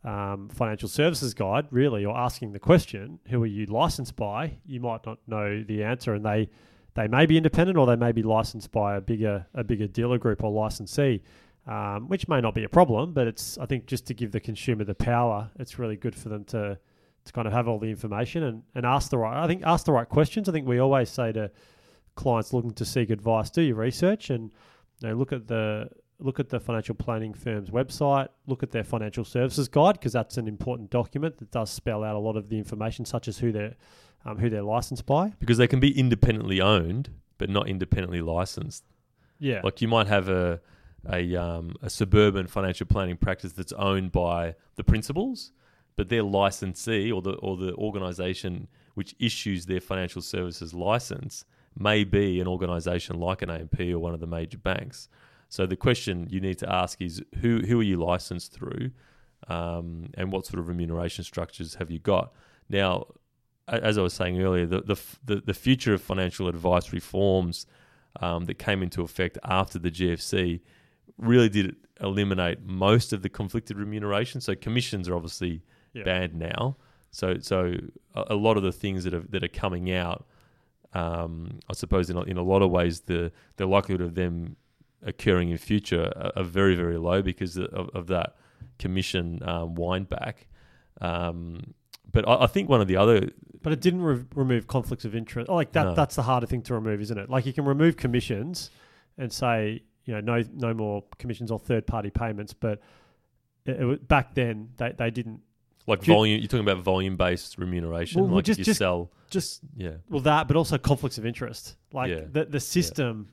um, 0.05 0.49
financial 0.49 0.89
services 0.89 1.35
guide, 1.35 1.67
really, 1.71 2.05
or 2.05 2.17
asking 2.17 2.53
the 2.53 2.59
question, 2.59 3.21
"Who 3.29 3.43
are 3.43 3.47
you 3.47 3.67
licensed 3.67 4.17
by?" 4.17 4.59
You 4.67 4.81
might 4.81 5.07
not 5.07 5.19
know 5.27 5.63
the 5.63 5.85
answer, 5.85 6.15
and 6.15 6.25
they 6.25 6.49
they 6.95 7.09
may 7.09 7.27
be 7.27 7.37
independent 7.37 7.79
or 7.79 7.87
they 7.87 7.97
may 7.97 8.13
be 8.13 8.23
licensed 8.23 8.73
by 8.73 8.97
a 8.97 9.01
bigger 9.01 9.47
a 9.55 9.65
bigger 9.65 9.87
dealer 9.87 10.19
group 10.19 10.43
or 10.43 10.51
licensee 10.51 11.23
um, 11.67 12.09
which 12.09 12.29
may 12.29 12.41
not 12.41 12.55
be 12.55 12.65
a 12.65 12.69
problem, 12.69 13.13
but 13.13 13.27
it's 13.27 13.57
I 13.59 13.67
think 13.67 13.87
just 13.87 14.07
to 14.07 14.15
give 14.15 14.33
the 14.33 14.41
consumer 14.41 14.85
the 14.85 14.95
power, 14.95 15.51
it's 15.59 15.79
really 15.79 15.97
good 15.97 16.15
for 16.15 16.29
them 16.29 16.45
to 16.47 16.79
to 17.25 17.33
kind 17.33 17.47
of 17.47 17.53
have 17.53 17.69
all 17.69 17.79
the 17.79 17.89
information 17.89 18.43
and, 18.43 18.65
and 18.75 18.85
ask 18.85 19.11
the 19.11 19.19
right 19.19 19.45
I 19.45 19.47
think 19.47 19.63
ask 19.65 19.85
the 19.85 19.93
right 19.93 20.09
questions. 20.09 20.49
I 20.49 20.53
think 20.53 20.67
we 20.67 20.79
always 20.79 21.09
say 21.09 21.31
to 21.33 21.51
clients 22.17 22.53
looking 22.53 22.73
to 22.73 22.85
seek 22.85 23.11
advice, 23.11 23.49
do 23.51 23.63
your 23.63 23.77
research 23.77 24.29
and 24.31 24.53
you 25.01 25.09
know, 25.09 25.15
look 25.15 25.33
at 25.33 25.47
the 25.47 25.89
look 26.23 26.41
at 26.41 26.49
the 26.49 26.61
financial 26.61 26.95
planning 26.95 27.35
firm's 27.35 27.71
website, 27.71 28.29
look 28.47 28.63
at 28.63 28.71
their 28.71 28.85
financial 28.85 29.25
services 29.25 29.69
guide 29.69 29.95
because 29.95 30.13
that's 30.13 30.37
an 30.37 30.49
important 30.49 30.91
document 30.91 31.39
that 31.39 31.51
does 31.51 31.71
spell 31.71 32.05
out 32.05 32.15
a 32.15 32.19
lot 32.19 32.37
of 32.37 32.49
the 32.49 32.59
information, 32.59 33.05
such 33.05 33.29
as 33.29 33.39
who 33.39 33.53
they're 33.53 33.75
um, 34.25 34.39
who 34.39 34.49
they're 34.49 34.63
licensed 34.63 35.05
by. 35.05 35.33
Because 35.41 35.59
they 35.59 35.67
can 35.67 35.81
be 35.81 35.99
independently 35.99 36.61
owned, 36.61 37.11
but 37.39 37.51
not 37.51 37.69
independently 37.69 38.21
licensed. 38.21 38.85
Yeah, 39.39 39.61
Like 39.65 39.81
you 39.83 39.89
might 39.89 40.07
have 40.07 40.29
a 40.29 40.61
a, 41.11 41.35
um, 41.35 41.75
a 41.83 41.91
suburban 41.91 42.47
financial 42.47 42.87
planning 42.87 43.17
practice 43.17 43.53
that's 43.53 43.73
owned 43.73 44.13
by 44.13 44.55
the 44.77 44.85
principals, 44.85 45.51
but 45.97 46.09
their 46.09 46.23
licensee 46.23 47.11
or 47.11 47.21
the 47.21 47.33
or 47.33 47.57
the 47.57 47.75
organisation 47.75 48.69
which 48.95 49.15
issues 49.19 49.67
their 49.67 49.81
financial 49.81 50.23
services 50.23 50.73
license 50.73 51.45
may 51.77 52.05
be 52.05 52.41
an 52.41 52.47
organisation 52.47 53.19
like 53.19 53.43
an 53.43 53.51
AMP 53.51 53.81
or 53.81 53.99
one 53.99 54.15
of 54.15 54.21
the 54.21 54.27
major 54.27 54.59
banks. 54.59 55.09
So 55.53 55.67
the 55.67 55.77
question 55.77 56.29
you 56.31 56.41
need 56.41 56.57
to 56.61 56.73
ask 56.73 57.03
is 57.03 57.23
who 57.43 57.59
who 57.59 57.79
are 57.81 57.83
you 57.83 57.99
licensed 58.03 58.55
through, 58.55 58.91
um, 59.49 60.09
and 60.15 60.33
what 60.33 60.47
sort 60.47 60.59
of 60.59 60.67
remuneration 60.67 61.25
structures 61.25 61.75
have 61.75 61.91
you 61.91 61.99
got? 61.99 62.33
Now, 62.71 63.09
as 63.69 63.99
I 63.99 64.01
was 64.01 64.15
saying 64.15 64.41
earlier, 64.41 64.65
the 64.65 64.81
the 64.81 64.97
the, 65.23 65.43
the 65.45 65.53
future 65.53 65.93
of 65.93 66.01
financial 66.01 66.49
advice 66.49 66.91
reforms 66.91 67.67
um, 68.23 68.47
that 68.47 68.55
came 68.55 68.83
into 68.83 69.03
effect 69.03 69.37
after 69.45 69.79
the 69.79 69.91
GFC 69.91 70.63
really 71.19 71.51
did 71.51 71.77
eliminate 72.01 72.63
most 72.63 73.13
of 73.13 73.21
the 73.21 73.29
conflicted 73.29 73.77
remuneration. 73.77 74.41
So 74.41 74.55
commissions 74.55 75.07
are 75.07 75.15
obviously 75.15 75.61
Yeah. 75.93 76.05
banned 76.05 76.35
now. 76.35 76.79
So 77.11 77.37
so 77.41 77.75
a, 78.15 78.35
lot 78.47 78.57
of 78.57 78.63
the 78.63 78.73
things 78.73 79.05
that 79.05 79.13
are 79.13 79.27
that 79.29 79.45
are 79.45 79.49
coming 79.49 79.93
out, 79.93 80.25
um, 80.95 81.61
I 81.69 81.75
suppose 81.75 82.09
in 82.09 82.17
a, 82.17 82.23
in 82.23 82.39
a 82.39 82.43
lot 82.43 82.63
of 82.63 82.71
ways 82.71 83.01
the 83.01 83.33
the 83.59 83.67
likelihood 83.67 84.01
of 84.01 84.15
them 84.15 84.57
occurring 85.05 85.51
in 85.51 85.59
future 85.59 86.13
are, 86.17 86.33
are 86.37 86.45
very 86.45 86.75
very 86.75 86.99
low 86.99 87.23
because 87.23 87.57
of, 87.57 87.91
of 87.95 88.07
that 88.09 88.37
commission 88.79 89.41
um, 89.43 89.75
wind 89.75 90.09
back. 90.09 90.47
Um, 91.01 91.75
but 92.11 92.29
I, 92.29 92.45
I 92.45 92.47
think 92.47 92.69
one 92.69 92.81
of 92.81 92.89
the 92.89 92.97
other 92.97 93.29
But 93.63 93.73
it 93.73 93.81
didn't 93.81 94.03
re- 94.03 94.25
remove 94.35 94.67
conflicts 94.67 95.05
of 95.05 95.15
interest. 95.15 95.49
Oh, 95.49 95.55
like 95.55 95.73
that. 95.73 95.85
No. 95.85 95.95
That's 95.95 96.17
the 96.17 96.23
harder 96.23 96.47
thing 96.47 96.63
to 96.63 96.75
remove, 96.75 97.01
isn't 97.01 97.19
it? 97.19 97.31
Like 97.31 97.47
you 97.47 97.53
can 97.53 97.65
remove 97.65 97.97
commissions 97.97 98.71
and 99.19 99.33
say, 99.33 99.83
you 100.05 100.15
know, 100.15 100.21
no, 100.21 100.45
no 100.55 100.75
more 100.75 101.05
commissions 101.19 101.51
or 101.51 101.59
third 101.59 101.87
party 101.87 102.11
payments. 102.11 102.53
But 102.53 102.81
it, 103.67 103.81
it, 103.81 104.09
back 104.09 104.35
then, 104.35 104.71
they, 104.77 104.93
they 104.97 105.11
didn't 105.11 105.41
like 105.87 106.07
you- 106.07 106.13
volume. 106.15 106.41
You're 106.41 106.49
talking 106.49 106.67
about 106.69 106.83
volume 106.85 107.17
based 107.17 107.59
remuneration. 107.59 108.21
Well, 108.21 108.29
well, 108.29 108.37
like 108.37 108.45
just- 108.45 108.59
you 108.59 108.65
just- 108.65 108.79
sell. 108.79 109.11
just 109.31 109.61
Yeah. 109.77 109.93
well 110.11 110.21
that, 110.23 110.49
but 110.49 110.57
also 110.57 110.77
conflicts 110.79 111.19
of 111.19 111.25
interest. 111.27 111.77
Like 111.93 112.11
Yeah. 112.11 112.23
the 112.31 112.45
the 112.45 112.61
system, 112.61 113.29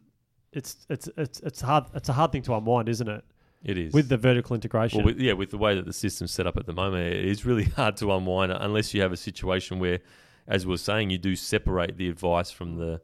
it's 0.54 0.86
it's 0.90 1.10
it's 1.18 1.40
it's 1.42 1.62
hard. 1.62 1.86
It's 1.94 2.10
a 2.10 2.14
hard 2.14 2.32
thing 2.32 2.42
to 2.44 2.56
unwind, 2.56 2.90
isn't 2.90 3.08
it? 3.08 3.24
It 3.64 3.78
is 3.78 3.94
with 3.94 4.10
the 4.10 4.18
vertical 4.18 4.56
integration. 4.56 5.00
Well, 5.00 5.08
with, 5.08 5.20
yeah, 5.20 5.34
with 5.34 5.52
the 5.52 5.58
way 5.58 5.76
that 5.76 5.86
the 5.86 5.94
system's 5.94 6.32
set 6.32 6.48
up 6.48 6.58
at 6.58 6.66
the 6.66 6.74
moment, 6.74 7.14
it 7.14 7.26
is 7.26 7.46
really 7.46 7.64
hard 7.76 7.98
to 7.98 8.12
unwind 8.14 8.52
unless 8.52 8.94
you 8.94 9.02
have 9.02 9.12
a 9.12 9.18
situation 9.18 9.80
where, 9.80 10.00
as 10.48 10.66
we 10.66 10.74
are 10.74 10.78
saying, 10.78 11.10
you 11.10 11.18
do 11.18 11.36
separate 11.36 11.98
the 11.98 12.10
advice 12.10 12.52
from 12.52 12.78
the 12.78 13.02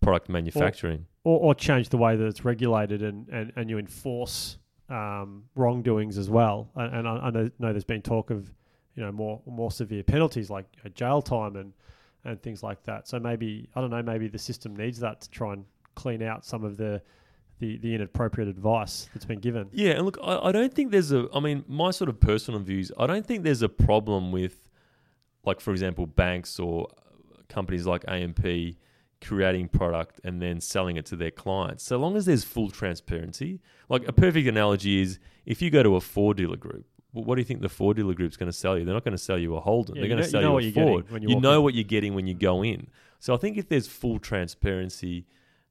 product 0.00 0.28
manufacturing. 0.28 1.06
or, 1.22 1.38
or 1.38 1.54
change 1.54 1.90
the 1.90 1.98
way 1.98 2.16
that 2.16 2.26
it's 2.26 2.44
regulated 2.44 3.02
and, 3.02 3.28
and, 3.28 3.52
and 3.54 3.70
you 3.70 3.78
enforce 3.78 4.58
um, 4.88 5.44
wrongdoings 5.54 6.18
as 6.18 6.28
well. 6.28 6.70
And, 6.74 6.94
and 6.96 7.08
I, 7.08 7.16
I 7.18 7.30
know, 7.30 7.50
know 7.60 7.72
there's 7.72 7.84
been 7.84 8.02
talk 8.02 8.30
of 8.30 8.52
you 8.94 9.02
know 9.02 9.12
more 9.12 9.40
more 9.46 9.70
severe 9.70 10.02
penalties 10.02 10.50
like 10.50 10.66
jail 10.94 11.22
time 11.22 11.56
and 11.56 11.72
and 12.24 12.42
things 12.42 12.62
like 12.62 12.82
that. 12.84 13.08
So 13.08 13.18
maybe 13.18 13.68
I 13.74 13.80
don't 13.80 13.90
know. 13.90 14.02
Maybe 14.02 14.28
the 14.28 14.38
system 14.38 14.76
needs 14.76 14.98
that 15.00 15.20
to 15.22 15.30
try 15.30 15.54
and 15.54 15.64
clean 15.94 16.22
out 16.22 16.44
some 16.44 16.64
of 16.64 16.76
the 16.76 17.02
the, 17.58 17.78
the 17.78 17.94
inappropriate 17.94 18.48
advice 18.48 19.08
that's 19.14 19.24
been 19.24 19.38
given. 19.38 19.68
Yeah, 19.72 19.92
and 19.92 20.04
look, 20.04 20.18
I, 20.20 20.36
I 20.48 20.52
don't 20.52 20.74
think 20.74 20.90
there's 20.90 21.12
a. 21.12 21.28
I 21.32 21.38
mean, 21.38 21.64
my 21.68 21.92
sort 21.92 22.08
of 22.08 22.18
personal 22.18 22.58
views. 22.58 22.90
I 22.98 23.06
don't 23.06 23.24
think 23.24 23.44
there's 23.44 23.62
a 23.62 23.68
problem 23.68 24.32
with, 24.32 24.68
like 25.44 25.60
for 25.60 25.70
example, 25.70 26.06
banks 26.06 26.58
or 26.58 26.88
companies 27.48 27.86
like 27.86 28.04
AMP 28.08 28.44
creating 29.22 29.68
product 29.68 30.20
and 30.24 30.42
then 30.42 30.60
selling 30.60 30.96
it 30.96 31.06
to 31.06 31.16
their 31.16 31.30
clients. 31.30 31.84
So 31.84 31.96
long 31.96 32.16
as 32.16 32.24
there's 32.26 32.42
full 32.42 32.70
transparency. 32.70 33.60
Like 33.88 34.06
a 34.08 34.12
perfect 34.12 34.48
analogy 34.48 35.00
is 35.00 35.18
if 35.46 35.62
you 35.62 35.70
go 35.70 35.82
to 35.82 35.96
a 35.96 36.00
Ford 36.00 36.36
dealer 36.38 36.56
group, 36.56 36.84
what 37.12 37.36
do 37.36 37.40
you 37.40 37.44
think 37.44 37.60
the 37.60 37.68
Ford 37.68 37.96
dealer 37.96 38.14
group's 38.14 38.36
going 38.36 38.50
to 38.50 38.56
sell 38.56 38.76
you? 38.76 38.84
They're 38.84 38.94
not 38.94 39.04
going 39.04 39.16
to 39.16 39.22
sell 39.22 39.38
you 39.38 39.54
a 39.54 39.60
Holden. 39.60 39.94
Yeah, 39.96 40.00
They're 40.02 40.08
going 40.08 40.22
to 40.22 40.28
sell 40.28 40.40
you 40.40 40.48
know 40.48 40.58
you, 40.58 40.70
a 40.70 40.72
Ford. 40.72 41.22
you 41.22 41.28
You 41.28 41.40
know 41.40 41.58
in. 41.58 41.62
what 41.62 41.74
you're 41.74 41.84
getting 41.84 42.14
when 42.14 42.26
you 42.26 42.34
go 42.34 42.64
in. 42.64 42.88
So 43.20 43.32
I 43.34 43.36
think 43.36 43.58
if 43.58 43.68
there's 43.68 43.86
full 43.86 44.18
transparency 44.18 45.26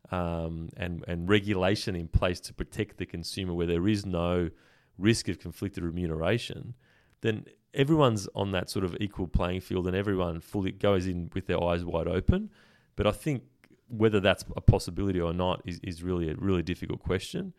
um, 0.09 0.69
and 0.77 1.05
and 1.07 1.29
regulation 1.29 1.95
in 1.95 2.07
place 2.07 2.39
to 2.41 2.53
protect 2.53 2.97
the 2.97 3.05
consumer, 3.05 3.53
where 3.53 3.67
there 3.67 3.87
is 3.87 4.05
no 4.05 4.49
risk 4.97 5.27
of 5.27 5.39
conflicted 5.39 5.83
remuneration, 5.83 6.73
then 7.21 7.45
everyone's 7.73 8.27
on 8.35 8.51
that 8.51 8.69
sort 8.69 8.83
of 8.85 8.97
equal 8.99 9.27
playing 9.27 9.61
field, 9.61 9.87
and 9.87 9.95
everyone 9.95 10.39
fully 10.39 10.71
goes 10.71 11.07
in 11.07 11.29
with 11.33 11.47
their 11.47 11.63
eyes 11.63 11.85
wide 11.85 12.07
open. 12.07 12.49
But 12.95 13.07
I 13.07 13.11
think 13.11 13.43
whether 13.87 14.19
that's 14.19 14.45
a 14.55 14.61
possibility 14.61 15.19
or 15.19 15.33
not 15.33 15.61
is, 15.65 15.79
is 15.83 16.01
really 16.01 16.29
a 16.29 16.35
really 16.35 16.63
difficult 16.63 16.99
question. 16.99 17.53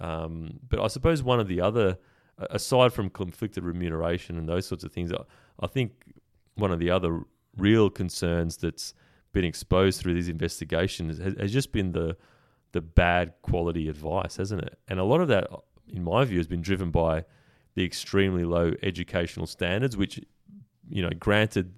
Um, 0.00 0.60
but 0.68 0.80
I 0.80 0.88
suppose 0.88 1.22
one 1.22 1.40
of 1.40 1.48
the 1.48 1.60
other, 1.60 1.98
aside 2.38 2.92
from 2.92 3.10
conflicted 3.10 3.64
remuneration 3.64 4.38
and 4.38 4.48
those 4.48 4.66
sorts 4.66 4.84
of 4.84 4.92
things, 4.92 5.12
I, 5.12 5.22
I 5.60 5.66
think 5.66 5.92
one 6.54 6.70
of 6.70 6.78
the 6.78 6.90
other 6.90 7.22
real 7.56 7.90
concerns 7.90 8.56
that's 8.58 8.94
been 9.36 9.44
exposed 9.44 10.00
through 10.00 10.14
these 10.14 10.30
investigations 10.30 11.18
has, 11.18 11.34
has 11.38 11.52
just 11.52 11.70
been 11.70 11.92
the 11.92 12.16
the 12.72 12.80
bad 12.80 13.34
quality 13.42 13.86
advice, 13.86 14.36
hasn't 14.38 14.62
it? 14.62 14.78
And 14.88 14.98
a 14.98 15.04
lot 15.04 15.20
of 15.20 15.28
that, 15.28 15.44
in 15.92 16.02
my 16.02 16.24
view, 16.24 16.38
has 16.38 16.46
been 16.46 16.62
driven 16.62 16.90
by 16.90 17.24
the 17.74 17.84
extremely 17.84 18.44
low 18.44 18.72
educational 18.82 19.46
standards, 19.46 19.94
which, 19.94 20.20
you 20.88 21.02
know, 21.02 21.10
granted, 21.18 21.74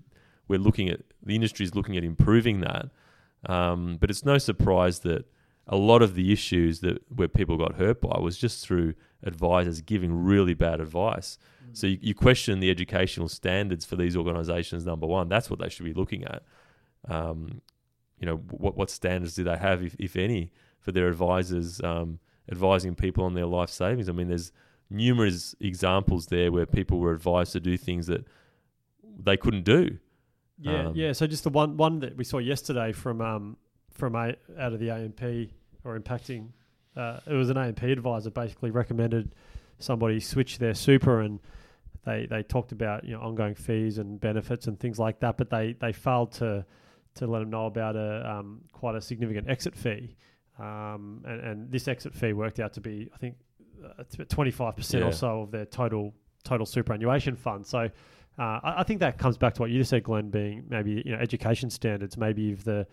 we're 0.47 0.59
looking 0.59 0.89
at 0.89 1.01
the 1.23 1.35
industry 1.35 1.65
is 1.65 1.75
looking 1.75 1.97
at 1.97 2.05
improving 2.05 2.61
that, 2.61 2.91
um, 3.47 3.97
but 4.01 4.09
it's 4.09 4.25
no 4.25 4.39
surprise 4.39 5.01
that 5.01 5.25
a 5.67 5.77
lot 5.77 6.01
of 6.01 6.15
the 6.15 6.33
issues 6.33 6.81
that 6.81 6.97
where 7.15 7.29
people 7.29 7.57
got 7.57 7.75
hurt 7.75 8.01
by 8.01 8.19
was 8.19 8.39
just 8.39 8.65
through 8.65 8.95
advisors 9.25 9.81
giving 9.81 10.13
really 10.13 10.55
bad 10.55 10.81
advice. 10.81 11.39
So 11.73 11.87
you, 11.87 11.99
you 12.01 12.15
question 12.15 12.61
the 12.61 12.71
educational 12.71 13.29
standards 13.29 13.85
for 13.85 13.97
these 13.97 14.17
organisations. 14.17 14.87
Number 14.87 15.07
one, 15.07 15.29
that's 15.29 15.51
what 15.51 15.59
they 15.61 15.69
should 15.69 15.85
be 15.85 15.93
looking 15.93 16.25
at. 16.25 16.43
Um, 17.07 17.61
you 18.19 18.27
know, 18.27 18.37
what 18.37 18.77
what 18.77 18.91
standards 18.91 19.35
do 19.35 19.45
they 19.45 19.57
have, 19.57 19.83
if, 19.83 19.95
if 19.99 20.17
any, 20.17 20.51
for 20.81 20.93
their 20.93 21.09
advisors 21.09 21.81
um, 21.83 22.19
advising 22.51 22.95
people 22.95 23.25
on 23.25 23.35
their 23.35 23.47
life 23.47 23.71
savings? 23.71 24.09
I 24.09 24.13
mean, 24.13 24.29
there's 24.29 24.53
numerous 24.91 25.55
examples 25.61 26.27
there 26.27 26.51
where 26.51 26.67
people 26.67 26.99
were 26.99 27.13
advised 27.13 27.53
to 27.53 27.61
do 27.61 27.77
things 27.77 28.07
that 28.07 28.25
they 29.23 29.37
couldn't 29.37 29.65
do. 29.65 29.99
Yeah, 30.61 30.87
Um, 30.87 30.97
yeah. 30.97 31.13
So 31.13 31.27
just 31.27 31.45
the 31.45 31.51
one 31.51 31.77
one 31.77 32.01
that 32.01 32.17
we 32.17 32.25
saw 32.25 32.39
yesterday 32.39 32.93
from 32.93 33.21
um 33.21 33.57
from 33.93 34.15
a, 34.15 34.35
out 34.59 34.73
of 34.73 34.81
the 34.81 34.91
AMP 34.91 35.51
or 35.85 35.99
impacting, 35.99 36.49
uh, 36.97 37.21
it 37.27 37.35
was 37.35 37.51
an 37.51 37.57
AMP 37.57 37.83
advisor 37.83 38.31
basically 38.31 38.71
recommended 38.71 39.35
somebody 39.81 40.19
switch 40.19 40.59
their 40.59 40.75
super 40.75 41.21
and 41.21 41.39
they 42.05 42.27
they 42.27 42.43
talked 42.43 42.73
about 42.73 43.05
you 43.05 43.15
know 43.15 43.21
ongoing 43.21 43.55
fees 43.55 43.99
and 43.99 44.21
benefits 44.21 44.67
and 44.67 44.79
things 44.81 44.99
like 44.99 45.21
that, 45.21 45.37
but 45.37 45.51
they 45.51 45.75
they 45.75 45.93
failed 45.93 46.33
to 46.33 46.65
to 47.17 47.27
let 47.27 47.41
them 47.41 47.51
know 47.51 47.67
about 47.67 47.97
a 47.97 48.31
um, 48.31 48.61
quite 48.73 48.95
a 48.95 49.01
significant 49.01 49.49
exit 49.49 49.75
fee, 49.75 50.17
um, 50.59 51.23
and 51.27 51.41
and 51.41 51.73
this 51.73 51.89
exit 51.89 52.15
fee 52.15 52.33
worked 52.33 52.61
out 52.61 52.73
to 52.75 52.81
be 52.81 53.11
I 53.15 53.19
think 53.19 53.37
twenty 54.29 54.51
five 54.51 54.77
percent 54.77 55.05
or 55.05 55.13
so 55.13 55.43
of 55.43 55.51
their 55.51 55.67
total 55.67 56.15
total 56.45 56.67
superannuation 56.67 57.37
fund. 57.37 57.67
So. 57.67 57.91
Uh, 58.39 58.61
I, 58.63 58.75
I 58.79 58.83
think 58.85 59.01
that 59.01 59.19
comes 59.19 59.37
back 59.37 59.55
to 59.55 59.63
what 59.63 59.71
you 59.73 59.81
just 59.81 59.91
said, 59.91 60.05
Glenn, 60.05 60.31
being 60.31 60.63
maybe 60.69 61.03
you 61.05 61.11
know 61.11 61.19
education 61.19 61.71
standards. 61.71 62.17
Maybe 62.17 62.53
if 62.53 62.63
the 62.63 62.87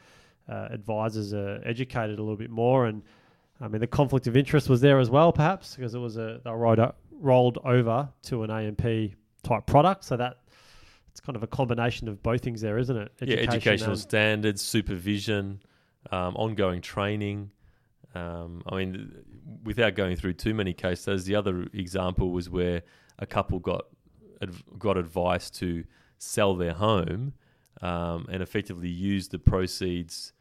uh, 0.49 0.69
advisors 0.71 1.35
are 1.35 1.61
educated 1.63 2.17
a 2.17 2.21
little 2.21 2.35
bit 2.35 2.49
more, 2.49 2.85
and 2.87 3.03
I 3.61 3.67
mean 3.67 3.79
the 3.79 3.85
conflict 3.85 4.25
of 4.25 4.35
interest 4.35 4.69
was 4.69 4.81
there 4.81 4.99
as 4.99 5.11
well, 5.11 5.31
perhaps 5.31 5.75
because 5.75 5.93
it 5.93 5.99
was 5.99 6.17
a 6.17 6.41
they 6.43 6.49
rolled, 6.49 6.79
rolled 7.11 7.59
over 7.63 8.09
to 8.23 8.43
an 8.43 8.49
AMP 8.49 9.13
type 9.43 9.65
product. 9.65 10.03
So 10.03 10.17
that 10.17 10.39
it's 11.15 11.21
kind 11.21 11.37
of 11.37 11.43
a 11.43 11.47
combination 11.47 12.09
of 12.09 12.21
both 12.21 12.41
things 12.41 12.59
there, 12.59 12.77
isn't 12.77 12.97
it? 12.97 13.09
yeah, 13.21 13.37
educational 13.37 13.91
and- 13.91 13.99
standards, 14.01 14.61
supervision, 14.61 15.61
um, 16.11 16.35
ongoing 16.35 16.81
training. 16.81 17.51
Um, 18.13 18.61
I 18.67 18.75
mean, 18.75 19.13
without 19.63 19.95
going 19.95 20.17
through 20.17 20.33
too 20.33 20.53
many 20.53 20.73
case 20.73 21.03
studies, 21.03 21.23
the 21.23 21.35
other 21.35 21.67
example 21.71 22.31
was 22.31 22.49
where 22.49 22.81
a 23.17 23.25
couple 23.25 23.59
got 23.59 23.85
got 24.77 24.97
advice 24.97 25.49
to 25.49 25.85
sell 26.17 26.53
their 26.53 26.73
home 26.73 27.31
um, 27.81 28.25
and 28.29 28.43
effectively 28.43 28.89
use 28.89 29.29
the 29.29 29.39
proceeds 29.39 30.33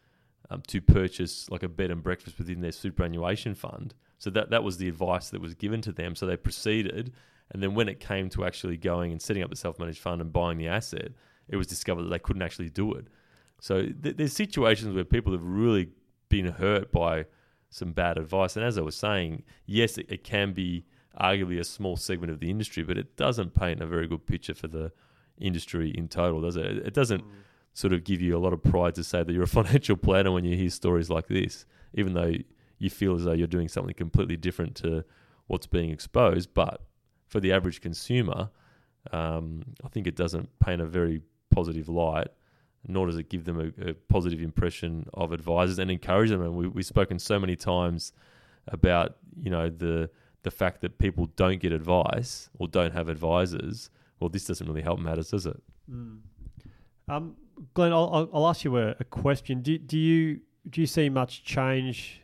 um, 0.50 0.61
to 0.66 0.81
purchase 0.81 1.49
like 1.50 1.62
a 1.62 1.69
bed 1.69 1.93
and 1.93 2.02
breakfast 2.02 2.37
within 2.37 2.62
their 2.62 2.73
superannuation 2.73 3.54
fund. 3.54 3.95
So 4.19 4.28
that 4.31 4.50
that 4.50 4.64
was 4.64 4.78
the 4.78 4.88
advice 4.88 5.31
that 5.31 5.40
was 5.40 5.54
given 5.54 5.81
to 5.83 5.93
them. 5.93 6.16
So 6.16 6.26
they 6.26 6.37
proceeded, 6.37 7.12
and 7.53 7.63
then 7.63 7.75
when 7.75 7.89
it 7.89 8.01
came 8.01 8.29
to 8.31 8.45
actually 8.45 8.77
going 8.77 9.13
and 9.13 9.21
setting 9.21 9.43
up 9.43 9.51
the 9.51 9.57
self 9.57 9.79
managed 9.79 10.01
fund 10.01 10.21
and 10.21 10.33
buying 10.33 10.59
the 10.59 10.69
asset, 10.69 11.13
it 11.49 11.57
was 11.57 11.67
discovered 11.67 12.05
that 12.05 12.11
they 12.11 12.19
couldn't 12.19 12.43
actually 12.43 12.71
do 12.71 12.93
it. 12.95 13.07
So 13.61 13.83
th- 13.83 14.17
there's 14.17 14.33
situations 14.33 14.95
where 14.95 15.05
people 15.05 15.33
have 15.33 15.45
really 15.45 15.91
been 16.29 16.47
hurt 16.47 16.91
by 16.91 17.27
some 17.71 17.93
bad 17.93 18.19
advice. 18.19 18.57
And 18.57 18.65
as 18.65 18.79
I 18.79 18.83
was 18.83 18.97
saying, 18.97 19.43
yes, 19.67 19.99
it, 19.99 20.07
it 20.09 20.25
can 20.25 20.53
be 20.53 20.85
arguably 21.21 21.59
a 21.61 21.65
small 21.65 21.97
segment 21.97 22.33
of 22.33 22.41
the 22.41 22.51
industry, 22.51 22.83
but 22.83 22.99
it 22.99 23.17
doesn't 23.17 23.55
paint 23.55 23.81
a 23.81 23.87
very 23.87 24.07
good 24.07 24.27
picture 24.27 24.55
for 24.55 24.69
the 24.69 24.93
industry 25.39 25.91
in 25.91 26.09
total, 26.09 26.41
does 26.41 26.57
it? 26.57 26.65
It 26.65 26.95
doesn't 26.95 27.23
mm. 27.23 27.31
sort 27.73 27.93
of 27.93 28.05
give 28.05 28.21
you 28.21 28.37
a 28.37 28.41
lot 28.41 28.53
of 28.53 28.63
pride 28.63 28.95
to 28.97 29.05
say 29.05 29.23
that 29.23 29.33
you're 29.33 29.45
a 29.45 29.47
financial 29.63 29.97
planner 29.97 30.33
when 30.33 30.45
you 30.45 30.57
hear 30.57 30.71
stories 30.71 31.11
like 31.11 31.29
this, 31.29 31.67
even 31.95 32.15
though 32.15 32.35
you 32.79 32.91
feel 32.91 33.15
as 33.15 33.25
though 33.25 33.33
you're 33.33 33.47
doing 33.47 33.69
something 33.69 33.95
completely 33.95 34.37
different 34.37 34.75
to 34.77 35.05
what's 35.47 35.67
being 35.67 35.91
exposed. 35.91 36.55
But 36.55 36.81
for 37.35 37.41
the 37.41 37.53
average 37.53 37.81
consumer, 37.81 38.49
um, 39.11 39.64
I 39.85 39.88
think 39.88 40.07
it 40.07 40.14
doesn't 40.14 40.49
paint 40.61 40.81
a 40.81 40.87
very 40.87 41.21
positive 41.50 41.88
light, 41.88 42.29
nor 42.87 43.09
does 43.09 43.17
it 43.17 43.29
give 43.29 43.45
them 43.45 43.59
a, 43.59 43.91
a 43.91 43.95
positive 43.95 44.41
impression 44.41 45.09
of 45.14 45.33
advisors 45.33 45.81
and 45.81 45.91
encourage 45.91 46.31
them. 46.31 46.43
And 46.43 46.55
we, 46.55 46.69
we've 46.69 46.87
spoken 46.87 47.19
so 47.19 47.41
many 47.41 47.57
times 47.57 48.12
about 48.69 49.17
you 49.37 49.50
know 49.50 49.69
the 49.69 50.09
the 50.45 50.50
fact 50.53 50.81
that 50.83 50.97
people 50.99 51.26
don't 51.35 51.59
get 51.59 51.73
advice 51.73 52.50
or 52.61 52.69
don't 52.69 52.93
have 52.93 53.09
advisors. 53.09 53.91
Well, 54.21 54.31
this 54.31 54.45
doesn't 54.45 54.69
really 54.69 54.83
help 54.83 55.00
matters, 55.00 55.31
does 55.31 55.47
it? 55.47 55.61
Mm. 55.91 56.21
Um, 57.09 57.37
Glenn, 57.75 57.93
I'll, 57.93 58.31
I'll, 58.33 58.47
ask 58.47 58.62
you 58.62 58.76
a, 58.79 58.91
a 59.00 59.05
question. 59.05 59.61
Do, 59.61 59.76
do 59.76 59.99
you 59.99 60.38
do 60.71 60.81
you 60.81 60.87
see 60.87 61.09
much 61.09 61.43
change 61.43 62.21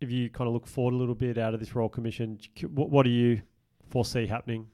if 0.00 0.10
you 0.10 0.30
kind 0.30 0.48
of 0.48 0.52
look 0.52 0.66
forward 0.66 0.94
a 0.94 0.96
little 0.96 1.14
bit 1.14 1.38
out 1.38 1.54
of 1.54 1.60
this 1.60 1.76
Royal 1.76 1.88
Commission? 1.88 2.40
What, 2.74 2.90
what 2.90 3.04
do 3.04 3.10
you 3.10 3.42
foresee 3.92 4.26
happening? 4.26 4.66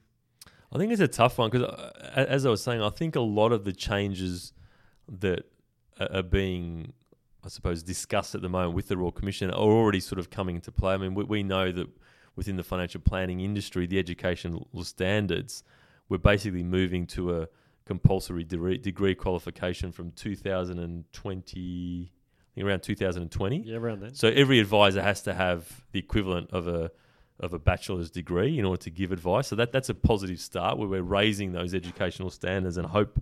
I 0.71 0.77
think 0.77 0.91
it's 0.91 1.01
a 1.01 1.07
tough 1.07 1.37
one 1.37 1.49
because, 1.49 1.67
uh, 1.67 2.13
as 2.15 2.45
I 2.45 2.49
was 2.49 2.63
saying, 2.63 2.81
I 2.81 2.89
think 2.89 3.15
a 3.15 3.21
lot 3.21 3.51
of 3.51 3.65
the 3.65 3.73
changes 3.73 4.53
that 5.07 5.45
are 5.99 6.23
being, 6.23 6.93
I 7.43 7.49
suppose, 7.49 7.83
discussed 7.83 8.35
at 8.35 8.41
the 8.41 8.49
moment 8.49 8.75
with 8.75 8.87
the 8.87 8.97
Royal 8.97 9.11
Commission 9.11 9.49
are 9.49 9.59
already 9.59 9.99
sort 9.99 10.19
of 10.19 10.29
coming 10.29 10.55
into 10.55 10.71
play. 10.71 10.93
I 10.93 10.97
mean, 10.97 11.15
we, 11.15 11.23
we 11.25 11.43
know 11.43 11.71
that 11.71 11.87
within 12.35 12.55
the 12.55 12.63
financial 12.63 13.01
planning 13.01 13.41
industry, 13.41 13.87
the 13.87 13.99
educational 13.99 14.67
standards, 14.83 15.63
we're 16.07 16.17
basically 16.17 16.63
moving 16.63 17.05
to 17.07 17.41
a 17.41 17.47
compulsory 17.85 18.43
degree, 18.43 18.77
degree 18.77 19.15
qualification 19.15 19.91
from 19.91 20.11
2020, 20.11 22.11
I 22.11 22.55
think 22.55 22.67
around 22.67 22.83
2020. 22.83 23.63
Yeah, 23.65 23.77
around 23.77 24.01
then. 24.01 24.13
So 24.13 24.29
every 24.29 24.59
advisor 24.59 25.01
has 25.01 25.23
to 25.23 25.33
have 25.33 25.83
the 25.91 25.99
equivalent 25.99 26.51
of 26.51 26.67
a 26.67 26.91
of 27.39 27.53
a 27.53 27.59
bachelor's 27.59 28.09
degree 28.09 28.59
in 28.59 28.65
order 28.65 28.81
to 28.81 28.89
give 28.89 29.11
advice. 29.11 29.47
So 29.47 29.55
that 29.55 29.71
that's 29.71 29.89
a 29.89 29.95
positive 29.95 30.39
start 30.39 30.77
where 30.77 30.87
we're 30.87 31.01
raising 31.01 31.51
those 31.51 31.73
educational 31.73 32.29
standards 32.29 32.77
and 32.77 32.87
hope 32.87 33.21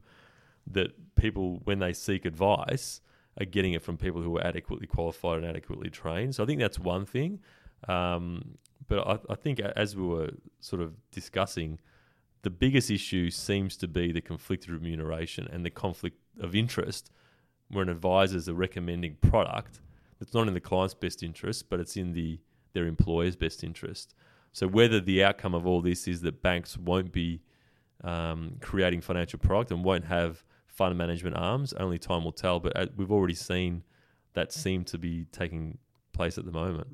that 0.71 1.15
people 1.15 1.61
when 1.63 1.79
they 1.79 1.93
seek 1.93 2.25
advice 2.25 3.01
are 3.39 3.45
getting 3.45 3.73
it 3.73 3.81
from 3.81 3.97
people 3.97 4.21
who 4.21 4.37
are 4.37 4.45
adequately 4.45 4.87
qualified 4.87 5.39
and 5.39 5.45
adequately 5.45 5.89
trained. 5.89 6.35
So 6.35 6.43
I 6.43 6.47
think 6.47 6.59
that's 6.59 6.79
one 6.79 7.05
thing. 7.05 7.39
Um, 7.87 8.57
but 8.87 9.07
I, 9.07 9.33
I 9.33 9.35
think 9.35 9.59
as 9.59 9.95
we 9.95 10.03
were 10.03 10.31
sort 10.59 10.81
of 10.81 10.93
discussing, 11.11 11.79
the 12.41 12.49
biggest 12.49 12.89
issue 12.89 13.29
seems 13.29 13.77
to 13.77 13.87
be 13.87 14.11
the 14.11 14.21
conflicted 14.21 14.69
remuneration 14.69 15.47
and 15.51 15.65
the 15.65 15.69
conflict 15.69 16.17
of 16.39 16.55
interest 16.55 17.11
when 17.69 17.89
advisors 17.89 18.47
are 18.49 18.53
recommending 18.53 19.15
product 19.15 19.81
that's 20.19 20.33
not 20.33 20.47
in 20.47 20.53
the 20.53 20.61
client's 20.61 20.93
best 20.93 21.21
interest, 21.21 21.69
but 21.69 21.79
it's 21.79 21.95
in 21.95 22.13
the 22.13 22.39
their 22.77 22.85
employer's 22.85 23.35
best 23.35 23.63
interest. 23.63 24.13
So 24.53 24.67
whether 24.67 24.99
the 24.99 25.23
outcome 25.23 25.55
of 25.55 25.65
all 25.65 25.81
this 25.81 26.07
is 26.07 26.21
that 26.21 26.41
banks 26.41 26.77
won't 26.77 27.11
be 27.11 27.41
um, 28.03 28.57
creating 28.61 29.01
financial 29.01 29.39
product 29.39 29.71
and 29.71 29.83
won't 29.83 30.05
have 30.05 30.43
fund 30.67 30.97
management 30.97 31.35
arms, 31.35 31.73
only 31.73 31.97
time 31.97 32.23
will 32.23 32.31
tell. 32.31 32.59
But 32.59 32.77
uh, 32.77 32.85
we've 32.95 33.11
already 33.11 33.33
seen 33.33 33.83
that 34.33 34.53
seem 34.53 34.83
to 34.85 34.97
be 34.97 35.25
taking 35.31 35.79
place 36.13 36.37
at 36.37 36.45
the 36.45 36.51
moment. 36.51 36.87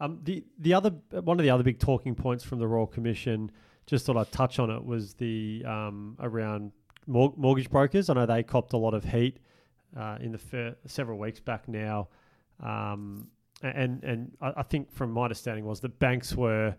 Um, 0.00 0.20
the 0.22 0.44
the 0.58 0.74
other 0.74 0.90
one 1.10 1.38
of 1.38 1.44
the 1.44 1.50
other 1.50 1.62
big 1.62 1.78
talking 1.78 2.14
points 2.14 2.44
from 2.44 2.58
the 2.58 2.66
Royal 2.66 2.86
Commission, 2.86 3.50
just 3.86 4.04
thought 4.04 4.16
I'd 4.16 4.32
touch 4.32 4.58
on 4.58 4.70
it, 4.70 4.84
was 4.84 5.14
the 5.14 5.64
um, 5.66 6.16
around 6.20 6.72
mor- 7.06 7.34
mortgage 7.36 7.70
brokers. 7.70 8.10
I 8.10 8.14
know 8.14 8.26
they 8.26 8.42
copped 8.42 8.72
a 8.74 8.76
lot 8.76 8.92
of 8.92 9.04
heat 9.04 9.38
uh, 9.96 10.18
in 10.20 10.32
the 10.32 10.38
fir- 10.38 10.76
several 10.86 11.18
weeks 11.18 11.40
back 11.40 11.68
now, 11.68 12.08
um, 12.62 13.28
and 13.68 14.04
and 14.04 14.32
I, 14.40 14.52
I 14.58 14.62
think 14.62 14.90
from 14.92 15.10
my 15.12 15.24
understanding 15.24 15.64
was 15.64 15.80
that 15.80 15.98
banks 15.98 16.34
were 16.34 16.74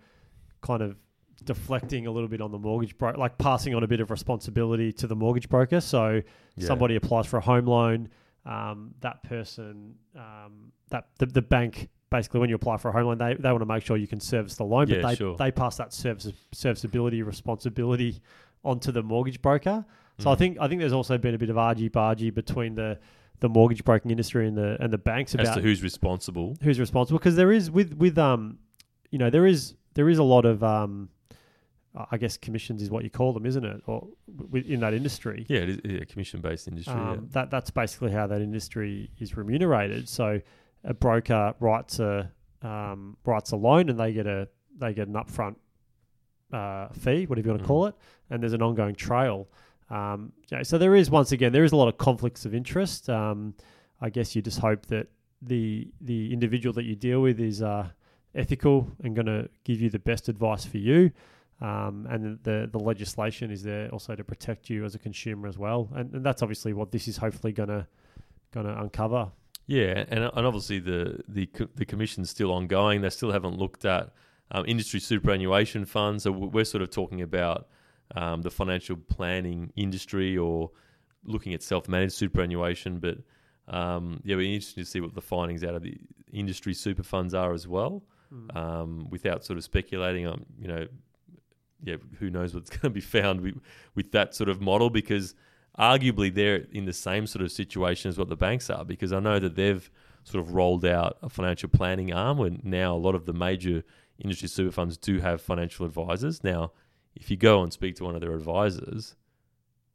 kind 0.61 0.81
of 0.81 0.97
deflecting 1.43 2.07
a 2.07 2.11
little 2.11 2.29
bit 2.29 2.41
on 2.41 2.51
the 2.51 2.57
mortgage 2.59 2.97
broker, 2.97 3.17
like 3.17 3.37
passing 3.37 3.75
on 3.75 3.83
a 3.83 3.87
bit 3.87 3.99
of 3.99 4.09
responsibility 4.09 4.91
to 4.93 5.07
the 5.07 5.15
mortgage 5.15 5.49
broker. 5.49 5.81
So 5.81 6.21
Yeah. 6.55 6.67
somebody 6.67 6.95
applies 6.95 7.27
for 7.27 7.37
a 7.37 7.41
home 7.41 7.65
loan, 7.65 8.09
um, 8.45 8.93
that 9.01 9.21
person, 9.23 9.95
um, 10.15 10.71
that 10.89 11.07
the, 11.19 11.25
the 11.25 11.41
bank 11.41 11.89
basically 12.09 12.39
when 12.39 12.49
you 12.49 12.55
apply 12.55 12.77
for 12.77 12.89
a 12.89 12.91
home 12.93 13.05
loan, 13.07 13.17
they, 13.17 13.33
they 13.33 13.49
want 13.51 13.61
to 13.61 13.65
make 13.65 13.83
sure 13.83 13.97
you 13.97 14.07
can 14.07 14.19
service 14.21 14.55
the 14.55 14.63
loan, 14.63 14.87
but 14.87 14.97
Yeah, 14.97 15.01
they 15.07 15.15
sure. 15.15 15.35
they 15.35 15.51
pass 15.51 15.75
that 15.77 15.91
service 15.93 16.31
serviceability 16.53 17.21
responsibility 17.23 18.21
onto 18.63 18.91
the 18.91 19.03
mortgage 19.03 19.41
broker. 19.41 19.83
So 20.19 20.31
I 20.31 20.35
Mm. 20.35 20.37
think 20.37 20.57
I 20.61 20.67
think 20.69 20.79
there's 20.79 20.93
also 20.93 21.17
been 21.17 21.35
a 21.35 21.37
bit 21.37 21.49
of 21.49 21.57
argy 21.57 21.89
bargy 21.89 22.33
between 22.33 22.75
the 22.75 22.97
the 23.39 23.49
mortgage 23.49 23.83
broking 23.83 24.11
industry 24.11 24.47
and 24.47 24.57
the 24.57 24.77
and 24.79 24.91
the 24.93 24.97
banks 24.97 25.35
as 25.35 25.41
about 25.47 25.55
to 25.55 25.61
who's 25.61 25.83
responsible. 25.83 26.55
who's 26.61 26.79
responsible 26.79 27.19
because 27.19 27.35
there 27.35 27.51
is 27.51 27.69
with 27.69 27.93
with 27.95 28.17
um 28.17 28.57
you 29.11 29.17
know 29.19 29.29
there 29.29 29.45
is 29.45 29.75
there 29.93 30.09
is 30.09 30.17
a 30.17 30.23
lot 30.23 30.45
of 30.45 30.63
um 30.63 31.09
I 32.11 32.17
guess 32.17 32.35
commissions 32.35 32.81
is 32.81 32.89
what 32.89 33.05
you 33.05 33.09
call 33.09 33.31
them, 33.31 33.45
isn't 33.45 33.63
it? 33.63 33.81
Or 33.85 34.09
in 34.53 34.81
that 34.81 34.93
industry, 34.93 35.45
Yeah, 35.47 35.59
it 35.59 35.85
is 35.85 36.01
a 36.01 36.05
commission 36.05 36.41
based 36.41 36.67
industry. 36.67 36.93
um, 36.93 37.29
that 37.31 37.49
that's 37.49 37.71
basically 37.71 38.11
how 38.11 38.27
that 38.27 38.41
industry 38.41 39.09
is 39.17 39.37
remunerated. 39.37 40.09
So 40.09 40.41
a 40.83 40.93
broker 40.93 41.55
writes 41.61 41.99
a 41.99 42.29
um, 42.61 43.15
writes 43.25 43.51
a 43.51 43.55
loan 43.55 43.87
and 43.89 43.97
they 43.97 44.11
get 44.11 44.27
a 44.27 44.49
they 44.77 44.93
get 44.93 45.07
an 45.07 45.13
upfront 45.13 45.55
uh, 46.51 46.89
fee, 46.89 47.25
whatever 47.27 47.47
you 47.47 47.51
want 47.53 47.59
to 47.61 47.63
Mhm. 47.63 47.67
call 47.67 47.85
it, 47.87 47.95
and 48.29 48.41
there's 48.41 48.53
an 48.53 48.61
ongoing 48.61 48.95
trail. 48.95 49.47
Um, 49.89 50.31
so 50.63 50.77
there 50.77 50.95
is 50.95 51.09
once 51.09 51.31
again 51.31 51.51
there 51.51 51.63
is 51.63 51.71
a 51.71 51.75
lot 51.75 51.87
of 51.87 51.97
conflicts 51.97 52.45
of 52.45 52.55
interest. 52.55 53.09
Um, 53.09 53.53
I 54.01 54.09
guess 54.09 54.35
you 54.35 54.41
just 54.41 54.59
hope 54.59 54.85
that 54.87 55.07
the 55.41 55.87
the 56.01 56.33
individual 56.33 56.73
that 56.73 56.83
you 56.83 56.95
deal 56.95 57.21
with 57.21 57.39
is 57.39 57.61
uh, 57.61 57.89
ethical 58.33 58.91
and 59.03 59.15
going 59.15 59.27
to 59.27 59.49
give 59.63 59.81
you 59.81 59.89
the 59.89 59.99
best 59.99 60.27
advice 60.29 60.65
for 60.65 60.77
you. 60.77 61.11
Um, 61.61 62.05
and 62.09 62.37
the 62.43 62.67
the 62.69 62.79
legislation 62.79 63.49
is 63.49 63.63
there 63.63 63.87
also 63.89 64.15
to 64.15 64.23
protect 64.23 64.69
you 64.69 64.83
as 64.83 64.93
a 64.93 64.99
consumer 64.99 65.47
as 65.47 65.57
well, 65.57 65.89
and, 65.95 66.13
and 66.13 66.25
that's 66.25 66.41
obviously 66.41 66.73
what 66.73 66.91
this 66.91 67.07
is 67.07 67.15
hopefully 67.15 67.53
gonna 67.53 67.87
gonna 68.51 68.75
uncover. 68.81 69.31
Yeah, 69.65 70.03
and 70.09 70.29
and 70.33 70.45
obviously 70.45 70.79
the 70.79 71.21
the 71.29 71.49
the 71.75 71.85
commission's 71.85 72.29
still 72.29 72.51
ongoing. 72.51 73.01
They 73.01 73.09
still 73.09 73.31
haven't 73.31 73.57
looked 73.57 73.85
at 73.85 74.11
um, 74.51 74.65
industry 74.67 74.99
superannuation 74.99 75.85
funds. 75.85 76.23
So 76.23 76.31
we're 76.31 76.65
sort 76.65 76.81
of 76.81 76.89
talking 76.89 77.21
about 77.21 77.69
um, 78.15 78.41
the 78.41 78.49
financial 78.49 78.95
planning 78.95 79.71
industry 79.75 80.37
or 80.37 80.71
looking 81.23 81.53
at 81.53 81.63
self 81.63 81.87
managed 81.87 82.13
superannuation. 82.13 82.99
But 82.99 83.17
um, 83.67 84.21
yeah, 84.23 84.35
we're 84.35 84.53
interested 84.53 84.81
to 84.81 84.89
see 84.89 85.01
what 85.01 85.13
the 85.13 85.21
findings 85.21 85.63
out 85.63 85.75
of 85.75 85.83
the 85.83 85.97
industry 86.31 86.73
super 86.73 87.03
funds 87.03 87.33
are 87.33 87.53
as 87.53 87.67
well. 87.67 88.03
Um, 88.53 89.07
without 89.11 89.45
sort 89.45 89.57
of 89.57 89.63
speculating 89.63 90.27
on, 90.27 90.45
you 90.59 90.67
know, 90.67 90.87
yeah, 91.83 91.95
who 92.19 92.29
knows 92.29 92.53
what's 92.53 92.69
going 92.71 92.81
to 92.81 92.89
be 92.89 93.01
found 93.01 93.41
with, 93.41 93.55
with 93.93 94.11
that 94.11 94.35
sort 94.35 94.49
of 94.49 94.59
model 94.61 94.89
because 94.89 95.35
arguably 95.79 96.33
they're 96.33 96.65
in 96.71 96.85
the 96.85 96.93
same 96.93 97.27
sort 97.27 97.43
of 97.43 97.51
situation 97.51 98.09
as 98.09 98.17
what 98.17 98.29
the 98.29 98.35
banks 98.35 98.69
are 98.69 98.83
because 98.83 99.13
I 99.13 99.19
know 99.19 99.39
that 99.39 99.55
they've 99.55 99.89
sort 100.23 100.43
of 100.43 100.53
rolled 100.53 100.85
out 100.85 101.17
a 101.21 101.29
financial 101.29 101.69
planning 101.69 102.13
arm 102.13 102.37
when 102.37 102.59
now 102.63 102.95
a 102.95 102.97
lot 102.97 103.15
of 103.15 103.25
the 103.25 103.33
major 103.33 103.83
industry 104.19 104.47
super 104.47 104.71
funds 104.71 104.97
do 104.97 105.19
have 105.19 105.41
financial 105.41 105.85
advisors. 105.85 106.43
Now, 106.43 106.71
if 107.15 107.31
you 107.31 107.37
go 107.37 107.63
and 107.63 107.71
speak 107.71 107.95
to 107.97 108.03
one 108.03 108.15
of 108.15 108.21
their 108.21 108.33
advisors, 108.33 109.15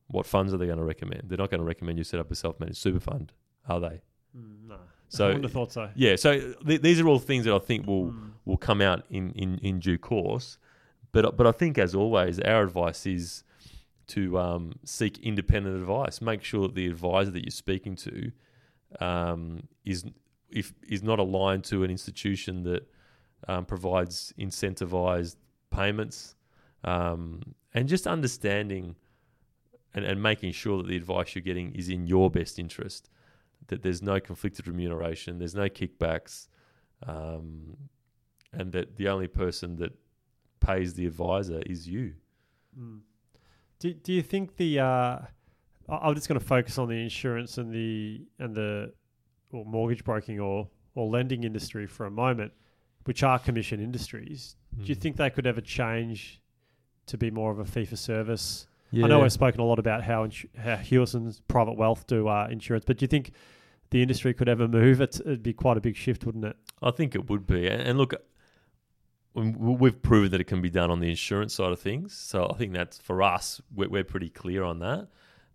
what 0.09 0.27
funds 0.27 0.53
are 0.53 0.57
they 0.59 0.67
going 0.67 0.79
to 0.79 0.85
recommend? 0.85 1.25
They're 1.29 1.39
not 1.39 1.51
going 1.51 1.61
to 1.61 1.67
recommend 1.67 1.99
you 1.99 2.05
set 2.05 2.19
up 2.21 2.31
a 2.31 2.35
self-managed 2.35 2.79
super 2.79 3.01
fund, 3.01 3.33
are 3.69 3.81
they? 3.81 4.01
no, 4.35 4.77
So- 5.09 5.25
I 5.27 5.29
wouldn't 5.29 5.45
have 5.45 5.53
thought 5.53 5.73
so. 5.73 5.91
Yeah, 5.95 6.17
so 6.17 6.55
th- 6.67 6.81
these 6.83 7.01
are 7.01 7.07
all 7.09 7.19
things 7.19 7.45
that 7.45 7.55
I 7.55 7.59
think 7.59 7.87
will 7.87 8.07
Mm. 8.07 8.31
will 8.45 8.57
come 8.57 8.81
out 8.81 9.05
in, 9.11 9.33
in, 9.33 9.59
in 9.59 9.79
due 9.81 9.99
course. 9.99 10.59
But 11.13 11.37
but 11.37 11.47
I 11.47 11.53
think 11.53 11.77
as 11.79 11.95
always, 11.95 12.39
our 12.41 12.63
advice 12.63 13.05
is 13.07 13.45
to 14.09 14.39
um, 14.39 14.73
seek 14.85 15.19
independent 15.19 15.77
advice. 15.77 16.21
Make 16.21 16.43
sure 16.43 16.63
that 16.69 16.75
the 16.75 16.87
advisor 16.87 17.31
that 17.33 17.45
you're 17.45 17.51
speaking 17.51 17.95
to 17.97 18.33
um, 19.01 19.65
is 19.85 20.05
if 20.51 20.73
is 20.89 21.03
not 21.03 21.19
aligned 21.19 21.65
to 21.65 21.85
an 21.85 21.91
institution 21.91 22.63
that 22.65 22.89
um, 23.49 23.65
provides 23.65 24.33
incentivized 24.39 25.37
payments, 25.71 26.35
um, 26.85 27.41
and 27.75 27.89
just 27.89 28.07
understanding 28.07 28.97
and, 29.95 30.05
and 30.05 30.23
making 30.23 30.53
sure 30.53 30.79
that 30.79 30.89
the 30.89 30.97
advice 30.97 31.35
you're 31.35 31.43
getting 31.43 31.73
is 31.75 31.89
in 31.89 32.07
your 32.07 32.31
best 32.31 32.59
interest. 32.59 33.09
That 33.69 33.83
there's 33.83 34.03
no 34.03 34.19
conflicted 34.21 34.67
remuneration, 34.67 35.39
there's 35.39 35.55
no 35.55 35.69
kickbacks, 35.69 36.49
um, 37.07 37.77
and 38.53 38.73
that 38.73 38.97
the 38.97 39.09
only 39.09 39.29
person 39.29 39.77
that 39.77 39.93
pays 40.61 40.95
the 40.95 41.07
advisor 41.07 41.63
is 41.67 41.87
you. 41.89 42.15
Mm. 42.79 43.01
Do 43.79 43.95
Do 43.95 44.13
you 44.13 44.23
think 44.23 44.57
the? 44.57 44.81
Uh, 44.81 45.19
I'm 45.89 46.15
just 46.15 46.29
going 46.29 46.39
to 46.41 46.45
focus 46.47 46.79
on 46.79 46.89
the 46.89 46.95
insurance 47.03 47.59
and 47.59 47.73
the 47.73 48.23
and 48.39 48.55
the 48.55 48.93
or 49.53 49.65
mortgage 49.65 50.05
broking 50.05 50.41
or 50.41 50.69
or 50.95 51.09
lending 51.09 51.45
industry 51.45 51.87
for 51.87 52.07
a 52.07 52.11
moment, 52.11 52.53
which 53.05 53.23
are 53.23 53.39
commission 53.39 53.81
industries. 53.81 54.57
Do 54.79 54.85
you 54.85 54.97
Mm. 54.97 55.01
think 55.01 55.17
they 55.17 55.31
could 55.31 55.47
ever 55.47 55.61
change 55.61 56.40
to 57.07 57.19
be 57.19 57.31
more 57.31 57.51
of 57.51 57.59
a 57.59 57.65
fee 57.65 57.85
for 57.85 57.97
service? 57.97 58.67
Yeah. 58.93 59.05
I 59.05 59.09
know 59.09 59.21
we've 59.21 59.33
spoken 59.33 59.61
a 59.61 59.65
lot 59.65 59.79
about 59.79 60.03
how 60.03 60.25
ins- 60.25 60.47
how 60.59 60.77
Hewison's 60.77 61.41
private 61.49 61.77
wealth 61.77 62.07
do 62.07 62.29
uh, 62.29 62.49
insurance, 62.51 62.85
but 62.85 62.99
do 62.99 63.05
you 63.05 63.09
think 63.09 63.33
the 63.91 64.03
industry 64.03 64.35
could 64.35 64.49
ever 64.49 64.67
move? 64.69 65.01
It's, 65.01 65.21
it'd 65.21 65.43
be 65.43 65.53
quite 65.53 65.77
a 65.77 65.81
big 65.81 65.97
shift, 65.97 66.25
wouldn't 66.27 66.45
it? 66.45 66.57
I 66.83 66.91
think 66.91 67.15
it 67.15 67.29
would 67.31 67.47
be. 67.47 67.69
And 67.69 67.99
look, 67.99 68.15
we- 69.35 69.51
we've 69.51 70.03
proven 70.03 70.31
that 70.33 70.41
it 70.41 70.45
can 70.49 70.61
be 70.61 70.71
done 70.71 70.91
on 70.91 70.99
the 71.01 71.09
insurance 71.09 71.55
side 71.55 71.71
of 71.73 71.79
things. 71.81 72.15
So 72.17 72.51
I 72.53 72.57
think 72.57 72.73
that's 72.73 72.99
for 72.99 73.23
us, 73.23 73.61
we're, 73.75 73.89
we're 73.89 74.05
pretty 74.05 74.29
clear 74.29 74.65
on 74.65 74.81
that. 74.81 75.09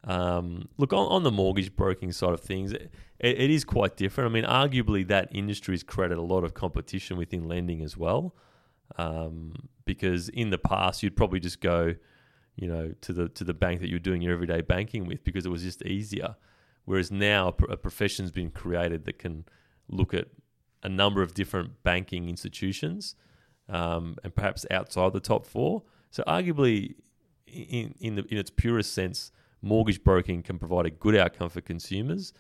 Um, 0.06 0.70
look, 0.78 0.94
on, 0.94 1.08
on 1.08 1.24
the 1.24 1.32
mortgage 1.32 1.76
broking 1.76 2.12
side 2.12 2.34
of 2.34 2.40
things, 2.40 2.72
it, 2.72 2.92
it 3.20 3.50
is 3.50 3.66
quite 3.66 3.98
different. 3.98 4.30
I 4.30 4.34
mean, 4.34 4.44
arguably, 4.46 5.06
that 5.08 5.30
industry 5.32 5.74
has 5.74 5.84
created 5.84 6.18
a 6.18 6.22
lot 6.22 6.44
of 6.44 6.54
competition 6.54 7.18
within 7.18 7.48
lending 7.48 7.82
as 7.82 7.98
well. 7.98 8.36
Um, 8.98 9.70
because 9.86 10.30
in 10.30 10.50
the 10.50 10.58
past, 10.58 11.04
you'd 11.04 11.16
probably 11.16 11.40
just 11.40 11.62
go, 11.62 11.96
you 12.56 12.68
know, 12.68 12.94
to 13.02 13.14
the 13.14 13.30
to 13.30 13.44
the 13.44 13.54
bank 13.54 13.82
that 13.82 13.90
you're 13.90 14.00
doing 14.00 14.22
your 14.22 14.34
everyday 14.34 14.62
banking 14.62 15.06
with 15.06 15.24
because 15.24 15.46
it 15.46 15.50
was 15.50 15.64
just 15.64 15.82
easier. 15.84 16.36
Whereas 16.86 17.12
now, 17.12 17.48
a, 17.48 17.74
a 17.74 17.78
profession's 17.78 18.32
been 18.32 18.52
created 18.52 19.06
that 19.06 19.20
can 19.20 19.46
look 19.90 20.14
at 20.14 20.28
a 20.84 20.90
number 20.90 21.22
of 21.22 21.34
different 21.34 21.84
banking 21.84 22.30
institutions, 22.30 23.16
um, 23.70 24.16
and 24.24 24.34
perhaps 24.36 24.66
outside 24.70 25.14
the 25.14 25.20
top 25.20 25.46
four. 25.46 25.84
So, 26.12 26.24
arguably, 26.28 26.96
in 27.48 27.96
in, 28.00 28.16
the, 28.16 28.26
in 28.30 28.38
its 28.38 28.50
purest 28.52 28.94
sense, 28.94 29.32
mortgage 29.62 30.04
broking 30.04 30.44
can 30.44 30.60
provide 30.60 30.86
a 30.86 30.92
good 30.92 31.16
outcome 31.16 31.50
for 31.50 31.62
consumers. 31.62 32.34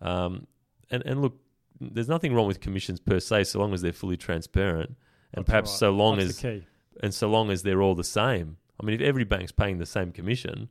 Um, 0.00 0.46
and 0.90 1.02
and 1.06 1.22
look, 1.22 1.38
there's 1.80 2.08
nothing 2.08 2.34
wrong 2.34 2.46
with 2.46 2.60
commissions 2.60 3.00
per 3.00 3.20
se, 3.20 3.44
so 3.44 3.58
long 3.60 3.72
as 3.72 3.82
they're 3.82 3.92
fully 3.92 4.16
transparent, 4.16 4.96
and 5.34 5.44
That's 5.44 5.50
perhaps 5.50 5.70
right. 5.72 5.78
so 5.78 5.90
long 5.90 6.18
That's 6.18 6.44
as 6.44 6.62
and 7.02 7.14
so 7.14 7.28
long 7.30 7.50
as 7.50 7.62
they're 7.62 7.82
all 7.82 7.94
the 7.94 8.04
same. 8.04 8.56
I 8.80 8.84
mean, 8.84 8.94
if 8.94 9.00
every 9.00 9.24
bank's 9.24 9.52
paying 9.52 9.78
the 9.78 9.86
same 9.86 10.12
commission, 10.12 10.68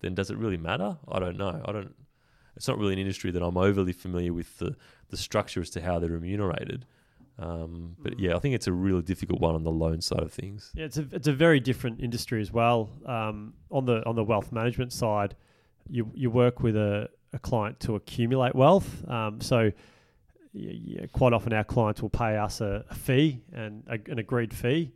then 0.00 0.14
does 0.14 0.30
it 0.30 0.36
really 0.36 0.56
matter? 0.56 0.98
I 1.08 1.18
don't 1.18 1.36
know. 1.36 1.62
I 1.64 1.72
don't. 1.72 1.94
It's 2.56 2.68
not 2.68 2.76
really 2.78 2.92
an 2.92 2.98
industry 2.98 3.30
that 3.30 3.42
I'm 3.42 3.56
overly 3.56 3.92
familiar 3.92 4.32
with 4.32 4.58
the 4.58 4.76
the 5.08 5.16
structure 5.16 5.60
as 5.60 5.70
to 5.70 5.80
how 5.80 5.98
they're 5.98 6.10
remunerated. 6.10 6.84
Um, 7.38 7.96
but 7.98 8.12
Mm. 8.12 8.20
yeah, 8.20 8.36
I 8.36 8.38
think 8.40 8.54
it's 8.54 8.66
a 8.66 8.72
really 8.72 9.02
difficult 9.02 9.40
one 9.40 9.54
on 9.54 9.64
the 9.64 9.70
loan 9.70 10.00
side 10.02 10.20
of 10.22 10.32
things. 10.32 10.70
Yeah, 10.74 10.84
it's 10.84 10.98
a 10.98 11.06
it's 11.12 11.28
a 11.28 11.32
very 11.32 11.60
different 11.60 12.00
industry 12.00 12.40
as 12.42 12.52
well. 12.52 12.90
Um, 13.06 13.54
on 13.70 13.86
the 13.86 14.04
on 14.06 14.16
the 14.16 14.24
wealth 14.24 14.52
management 14.52 14.92
side, 14.92 15.34
you 15.88 16.10
you 16.14 16.30
work 16.30 16.60
with 16.62 16.76
a, 16.76 17.08
a 17.32 17.38
client 17.38 17.80
to 17.80 17.94
accumulate 17.96 18.54
wealth. 18.54 19.08
Um, 19.08 19.40
so 19.40 19.72
yeah, 20.52 21.06
quite 21.12 21.32
often 21.32 21.52
our 21.52 21.64
clients 21.64 22.02
will 22.02 22.10
pay 22.10 22.36
us 22.36 22.60
a, 22.60 22.84
a 22.90 22.94
fee 22.94 23.42
and 23.52 23.84
a, 23.88 23.98
an 24.10 24.18
agreed 24.18 24.52
fee 24.52 24.92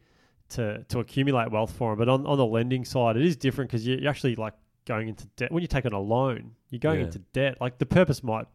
to 0.51 0.85
to 0.89 1.01
accumulate 1.01 1.51
wealth 1.51 1.73
for 1.73 1.93
them. 1.93 1.99
But 1.99 2.09
on, 2.09 2.27
on 2.27 2.39
the 2.39 2.47
lending 2.47 2.85
side, 2.85 3.17
it 3.17 3.25
is 3.25 3.37
different 3.37 3.71
because 3.71 3.87
you, 3.87 4.07
are 4.07 4.11
actually 4.11 4.37
like 4.37 4.55
going 4.87 5.09
into 5.09 5.27
debt. 5.37 5.51
When 5.51 5.63
you 5.63 5.69
take 5.69 5.87
on 5.87 5.93
a 5.93 6.01
loan, 6.01 6.53
you're 6.71 6.79
going 6.79 7.01
Yeah. 7.01 7.07
into 7.07 7.19
debt. 7.33 7.59
Like 7.61 7.79
the 7.79 7.87
purpose 7.87 8.23
might 8.23 8.47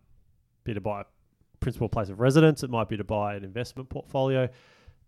be 0.63 0.73
to 0.73 0.81
buy 0.81 1.01
a 1.01 1.05
principal 1.59 1.89
place 1.89 2.09
of 2.09 2.19
residence. 2.19 2.63
It 2.63 2.69
might 2.69 2.87
be 2.87 2.97
to 2.97 3.03
buy 3.03 3.35
an 3.35 3.43
investment 3.43 3.89
portfolio, 3.89 4.47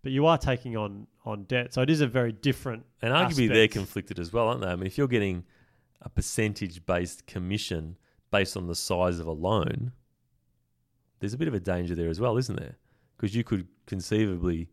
but 0.02 0.12
you 0.12 0.26
are 0.26 0.36
taking 0.36 0.76
on 0.76 1.06
on 1.24 1.44
debt. 1.44 1.72
So 1.72 1.80
it 1.80 1.90
is 1.90 2.00
a 2.00 2.06
very 2.06 2.32
different. 2.32 2.84
And 3.00 3.12
arguably, 3.14 3.48
they're 3.48 3.68
conflicted 3.68 4.18
as 4.18 4.32
well, 4.32 4.48
aren't 4.48 4.60
they? 4.62 4.68
I 4.68 4.76
mean, 4.76 4.86
if 4.86 4.98
you're 4.98 5.08
getting 5.08 5.44
a 6.02 6.08
percentage 6.08 6.84
based 6.84 7.26
commission 7.26 7.96
based 8.30 8.56
on 8.56 8.66
the 8.66 8.74
size 8.74 9.20
of 9.20 9.26
a 9.26 9.32
loan, 9.32 9.92
there's 11.24 11.32
a 11.34 11.38
bit 11.38 11.48
of 11.48 11.54
a 11.54 11.60
danger 11.60 11.94
there 11.94 12.10
as 12.10 12.20
well, 12.20 12.36
isn't 12.36 12.56
there? 12.56 12.76
Because 13.16 13.34
you 13.34 13.42
could 13.44 13.66
conceivably 13.86 14.68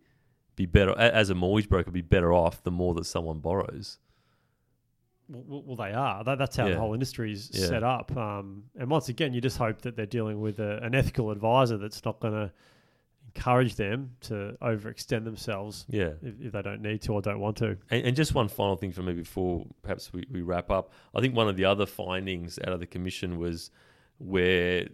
be 0.57 0.65
better, 0.65 0.97
as 0.99 1.29
a 1.29 1.35
mortgage 1.35 1.69
broker, 1.69 1.91
be 1.91 2.01
better 2.01 2.33
off 2.33 2.61
the 2.63 2.71
more 2.71 2.93
that 2.95 3.05
someone 3.05 3.39
borrows. 3.39 3.99
Well, 5.29 5.63
well 5.65 5.75
they 5.77 5.93
are. 5.93 6.23
That, 6.25 6.37
that's 6.37 6.57
how 6.57 6.65
Yeah. 6.67 6.73
the 6.73 6.79
whole 6.79 6.93
industry 6.93 7.31
is 7.31 7.49
Yeah. 7.53 7.67
set 7.67 7.83
up. 7.83 8.15
Um, 8.17 8.63
and 8.77 8.89
once 8.89 9.07
again, 9.07 9.33
you 9.33 9.39
just 9.39 9.57
hope 9.57 9.81
that 9.83 9.95
they're 9.95 10.05
dealing 10.05 10.41
with 10.41 10.59
a, 10.59 10.83
an 10.83 10.93
ethical 10.93 11.31
advisor 11.31 11.77
that's 11.77 12.03
not 12.03 12.19
going 12.19 12.33
to 12.33 12.51
encourage 13.33 13.75
them 13.75 14.11
to 14.19 14.57
overextend 14.61 15.23
themselves 15.23 15.85
Yeah. 15.87 16.13
if, 16.21 16.41
if 16.41 16.51
they 16.51 16.61
don't 16.61 16.81
need 16.81 17.01
to 17.03 17.13
or 17.13 17.21
don't 17.21 17.39
want 17.39 17.55
to. 17.57 17.77
And, 17.89 18.07
and 18.07 18.15
just 18.15 18.35
one 18.35 18.49
final 18.49 18.75
thing 18.75 18.91
for 18.91 19.03
me 19.03 19.13
before 19.13 19.65
perhaps 19.83 20.11
we, 20.11 20.25
we 20.29 20.41
wrap 20.41 20.69
up. 20.69 20.91
I 21.15 21.21
think 21.21 21.33
one 21.33 21.47
of 21.47 21.55
the 21.55 21.63
other 21.63 21.85
findings 21.85 22.59
out 22.59 22.73
of 22.73 22.81
the 22.81 22.87
commission 22.87 23.37
was 23.37 23.71
where 24.17 24.89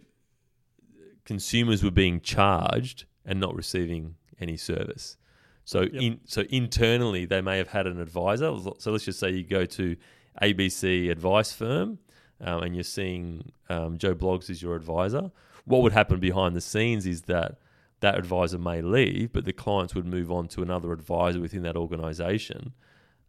consumers 1.28 1.84
were 1.84 1.90
being 1.90 2.20
charged 2.22 3.04
and 3.26 3.38
not 3.38 3.54
receiving 3.54 4.14
any 4.40 4.56
service. 4.56 5.18
So 5.64 5.82
Yep. 5.82 5.92
in 5.92 6.20
so 6.24 6.40
internally 6.48 7.26
they 7.26 7.42
may 7.42 7.58
have 7.58 7.68
had 7.68 7.86
an 7.86 8.00
advisor. 8.00 8.50
So 8.78 8.90
let's 8.90 9.04
just 9.04 9.20
say 9.20 9.30
you 9.30 9.44
go 9.44 9.66
to 9.66 9.96
ABC 10.40 11.10
advice 11.10 11.52
firm 11.52 11.98
um, 12.40 12.62
and 12.62 12.74
you're 12.74 12.82
seeing 12.82 13.52
um, 13.68 13.98
Joe 13.98 14.14
Bloggs 14.14 14.48
as 14.48 14.62
your 14.62 14.74
advisor. 14.74 15.30
What 15.66 15.82
would 15.82 15.92
happen 15.92 16.18
behind 16.18 16.56
the 16.56 16.62
scenes 16.62 17.06
is 17.06 17.22
that 17.22 17.58
that 18.00 18.16
advisor 18.16 18.58
may 18.58 18.80
leave, 18.80 19.30
but 19.34 19.44
the 19.44 19.52
clients 19.52 19.94
would 19.94 20.06
move 20.06 20.32
on 20.32 20.48
to 20.48 20.62
another 20.62 20.92
advisor 20.92 21.40
within 21.40 21.62
that 21.64 21.76
organisation, 21.76 22.72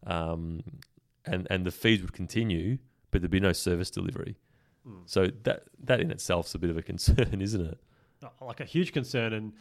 um, 0.08 0.64
and 1.26 1.48
and 1.50 1.66
the 1.66 1.72
fees 1.72 2.02
would 2.02 2.14
continue, 2.14 2.78
but 3.12 3.20
there'd 3.20 3.32
be 3.32 3.42
no 3.42 3.52
service 3.52 3.90
delivery. 3.90 4.38
Mm. 4.88 5.02
So 5.06 5.28
that 5.44 5.64
that 5.84 6.00
in 6.00 6.12
itself 6.12 6.46
is 6.48 6.56
a 6.56 6.60
bit 6.60 6.70
of 6.70 6.78
a 6.78 6.82
concern, 6.82 7.42
isn't 7.50 7.66
it? 7.74 7.80
Like 8.42 8.60
a 8.60 8.66
huge 8.66 8.92
concern, 8.92 9.34
and 9.34 9.54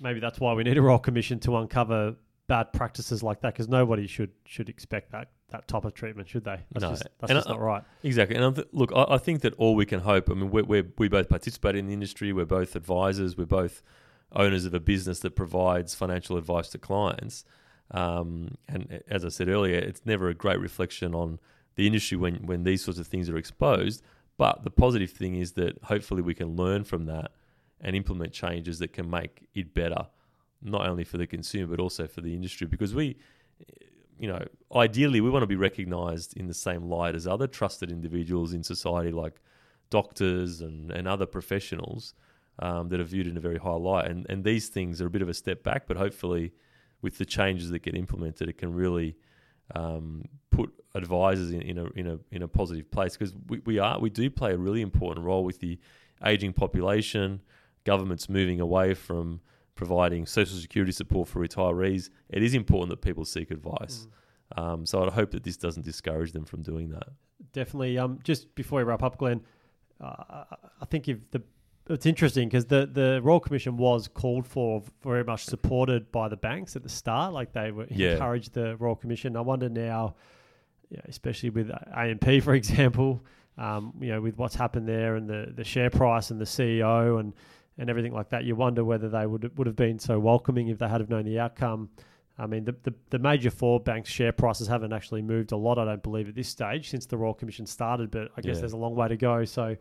maybe 0.00 0.18
that's 0.20 0.40
why 0.40 0.52
we 0.54 0.64
need 0.64 0.76
a 0.76 0.82
royal 0.82 0.98
commission 0.98 1.38
to 1.40 1.56
uncover 1.56 2.16
bad 2.48 2.72
practices 2.72 3.22
like 3.22 3.40
that 3.42 3.54
because 3.54 3.68
nobody 3.68 4.06
should 4.06 4.30
should 4.44 4.68
expect 4.68 5.12
that 5.12 5.30
that 5.50 5.68
type 5.68 5.84
of 5.84 5.94
treatment, 5.94 6.28
should 6.28 6.44
they? 6.44 6.58
That's 6.72 6.82
No. 6.82 6.90
just, 6.90 7.02
that's 7.20 7.30
And 7.30 7.36
just 7.38 7.48
I- 7.48 7.52
not 7.52 7.60
right. 7.60 7.82
Exactly. 8.02 8.36
And 8.36 8.56
th- 8.56 8.66
look, 8.72 8.90
I, 8.96 9.04
I 9.10 9.18
think 9.18 9.42
that 9.42 9.54
all 9.54 9.74
we 9.74 9.84
can 9.86 10.00
hope. 10.00 10.30
I 10.30 10.34
mean, 10.34 10.50
we're, 10.50 10.64
we're, 10.64 10.86
we 10.96 11.08
both 11.08 11.28
participate 11.28 11.76
in 11.76 11.86
the 11.88 11.92
industry. 11.92 12.32
We're 12.32 12.46
both 12.46 12.74
advisors. 12.74 13.36
We're 13.36 13.44
both 13.44 13.82
owners 14.34 14.64
of 14.64 14.72
a 14.72 14.80
business 14.80 15.18
that 15.20 15.36
provides 15.36 15.94
financial 15.94 16.38
advice 16.38 16.70
to 16.70 16.78
clients. 16.78 17.44
Um, 17.90 18.56
and 18.66 19.02
as 19.08 19.24
I 19.26 19.28
said 19.28 19.48
earlier, 19.50 19.76
it's 19.76 20.00
never 20.06 20.28
a 20.30 20.34
great 20.34 20.58
reflection 20.58 21.14
on 21.14 21.38
the 21.74 21.86
industry 21.86 22.16
when 22.16 22.46
when 22.46 22.64
these 22.64 22.82
sorts 22.82 22.98
of 22.98 23.06
things 23.06 23.28
are 23.28 23.36
exposed. 23.36 24.02
But 24.38 24.64
the 24.64 24.70
positive 24.70 25.10
thing 25.10 25.34
is 25.34 25.52
that 25.52 25.78
hopefully 25.84 26.22
we 26.22 26.32
can 26.34 26.56
learn 26.56 26.84
from 26.84 27.04
that 27.06 27.32
and 27.82 27.96
implement 27.96 28.32
changes 28.32 28.78
that 28.78 28.92
can 28.92 29.10
make 29.10 29.46
it 29.54 29.74
better, 29.74 30.06
not 30.62 30.86
only 30.86 31.04
for 31.04 31.18
the 31.18 31.26
consumer 31.26 31.66
but 31.66 31.82
also 31.82 32.06
for 32.06 32.20
the 32.20 32.34
industry. 32.34 32.66
Because 32.66 32.94
we, 32.94 33.16
you 34.18 34.28
know, 34.28 34.44
ideally 34.74 35.20
we 35.20 35.30
want 35.30 35.42
to 35.42 35.48
be 35.48 35.56
recognised 35.56 36.36
in 36.36 36.46
the 36.46 36.54
same 36.54 36.88
light 36.88 37.14
as 37.14 37.26
other 37.26 37.46
trusted 37.46 37.90
individuals 37.90 38.52
in 38.52 38.62
society, 38.62 39.10
like 39.10 39.40
doctors 39.90 40.60
and, 40.60 40.90
and 40.90 41.06
other 41.08 41.26
professionals 41.26 42.14
um, 42.60 42.88
that 42.88 43.00
are 43.00 43.04
viewed 43.04 43.26
in 43.26 43.36
a 43.36 43.40
very 43.40 43.58
high 43.58 43.70
light. 43.70 44.06
And 44.06 44.26
and 44.28 44.44
these 44.44 44.68
things 44.68 45.00
are 45.00 45.06
a 45.06 45.10
bit 45.10 45.22
of 45.22 45.28
a 45.28 45.34
step 45.34 45.62
back, 45.62 45.86
but 45.86 45.96
hopefully 45.96 46.52
with 47.02 47.18
the 47.18 47.24
changes 47.24 47.70
that 47.70 47.80
get 47.80 47.96
implemented, 47.96 48.48
it 48.48 48.58
can 48.58 48.72
really 48.72 49.16
um, 49.74 50.24
put 50.50 50.72
advisors 50.94 51.50
in, 51.50 51.62
in 51.62 51.78
a 51.78 51.84
in 51.96 52.06
a 52.06 52.18
in 52.30 52.42
a 52.42 52.48
positive 52.48 52.90
place 52.90 53.16
because 53.16 53.34
we, 53.48 53.60
we 53.60 53.78
are 53.78 53.98
we 53.98 54.10
do 54.10 54.30
play 54.30 54.52
a 54.52 54.56
really 54.56 54.82
important 54.82 55.24
role 55.26 55.44
with 55.44 55.60
the 55.60 55.78
aging 56.24 56.52
population. 56.52 57.40
Governments 57.84 58.28
moving 58.28 58.60
away 58.60 58.94
from 58.94 59.40
providing 59.74 60.26
social 60.26 60.56
security 60.58 60.92
support 60.92 61.28
for 61.28 61.40
retirees. 61.46 62.10
It 62.28 62.42
is 62.42 62.54
important 62.54 62.90
that 62.90 63.00
people 63.00 63.24
seek 63.24 63.50
advice. 63.50 64.06
Um, 64.56 64.84
so 64.86 65.02
I'd 65.02 65.12
hope 65.12 65.30
that 65.32 65.42
this 65.44 65.56
doesn't 65.56 65.84
discourage 65.84 66.32
them 66.32 66.44
from 66.44 66.62
doing 66.62 66.90
that. 66.90 67.08
Definitely. 67.52 67.98
Um, 67.98 68.18
just 68.22 68.54
before 68.54 68.78
we 68.78 68.84
wrap 68.84 69.02
up, 69.02 69.16
Glenn, 69.18 69.40
uh, 70.00 70.44
I 70.80 70.84
think 70.88 71.08
if 71.08 71.18
the 71.30 71.42
it's 71.90 72.06
interesting 72.06 72.48
because 72.48 72.66
the 72.66 72.86
the 72.86 73.20
Royal 73.22 73.40
Commission 73.40 73.76
was 73.76 74.06
called 74.08 74.46
for, 74.46 74.82
very 75.02 75.24
much 75.24 75.44
supported 75.44 76.12
by 76.12 76.28
the 76.28 76.36
banks 76.36 76.76
at 76.76 76.82
the 76.82 76.88
start. 76.88 77.32
Like 77.32 77.52
they 77.52 77.72
were 77.72 77.86
Yeah. 77.90 78.12
encouraged 78.12 78.52
the 78.54 78.76
Royal 78.76 78.94
Commission. 78.94 79.36
I 79.36 79.40
wonder 79.40 79.68
now, 79.68 80.14
you 80.90 80.98
know, 80.98 81.02
especially 81.08 81.50
with 81.50 81.70
AMP, 81.94 82.24
for 82.44 82.54
example, 82.54 83.24
um, 83.58 83.94
you 84.00 84.08
know, 84.10 84.20
with 84.20 84.36
what's 84.38 84.54
happened 84.54 84.86
there 84.88 85.16
and 85.16 85.28
the, 85.28 85.52
the 85.54 85.64
share 85.64 85.90
price 85.90 86.30
and 86.30 86.40
the 86.40 86.44
CEO 86.44 87.18
and 87.18 87.32
and 87.78 87.88
everything 87.90 88.12
like 88.12 88.28
that, 88.30 88.44
you 88.44 88.54
wonder 88.56 88.84
whether 88.84 89.08
they 89.08 89.26
would 89.26 89.56
would 89.56 89.66
have 89.66 89.76
been 89.76 89.98
so 89.98 90.18
welcoming 90.18 90.68
if 90.68 90.78
they 90.78 90.88
had 90.88 91.00
have 91.00 91.10
known 91.10 91.24
the 91.24 91.38
outcome. 91.38 91.88
I 92.38 92.46
mean, 92.46 92.64
the, 92.64 92.74
the, 92.82 92.94
the 93.10 93.18
major 93.18 93.50
four 93.50 93.78
banks' 93.78 94.10
share 94.10 94.32
prices 94.32 94.66
haven't 94.66 94.92
actually 94.94 95.20
moved 95.20 95.52
a 95.52 95.56
lot, 95.56 95.78
I 95.78 95.84
don't 95.84 96.02
believe, 96.02 96.28
at 96.30 96.34
this 96.34 96.48
stage 96.48 96.88
since 96.88 97.04
the 97.04 97.16
Royal 97.16 97.34
Commission 97.34 97.66
started, 97.66 98.10
but 98.10 98.28
I 98.36 98.40
guess 98.40 98.56
Yeah. 98.56 98.60
there's 98.60 98.72
a 98.72 98.78
long 98.78 98.94
way 98.94 99.08
to 99.08 99.16
go. 99.18 99.44
So 99.44 99.76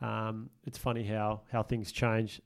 um, 0.00 0.50
it's 0.66 0.76
funny 0.76 1.04
how, 1.04 1.42
how 1.52 1.62
things 1.62 1.92
change. 1.92 2.40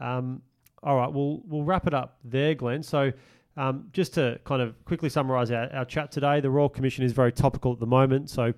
Um, 0.00 0.42
all 0.82 0.96
right, 0.96 1.10
we'll, 1.10 1.40
we'll 1.46 1.62
wrap 1.62 1.86
it 1.86 1.94
up 1.94 2.18
there, 2.24 2.54
Glenn. 2.56 2.82
So 2.82 3.12
um, 3.56 3.88
just 3.92 4.14
to 4.14 4.40
kind 4.44 4.60
of 4.60 4.84
quickly 4.84 5.08
summarise 5.08 5.52
our, 5.52 5.72
our 5.72 5.84
chat 5.84 6.10
today, 6.10 6.40
the 6.40 6.50
Royal 6.50 6.68
Commission 6.68 7.04
is 7.04 7.12
very 7.12 7.30
topical 7.32 7.72
at 7.72 7.78
the 7.78 7.86
moment. 7.86 8.28
So 8.28 8.52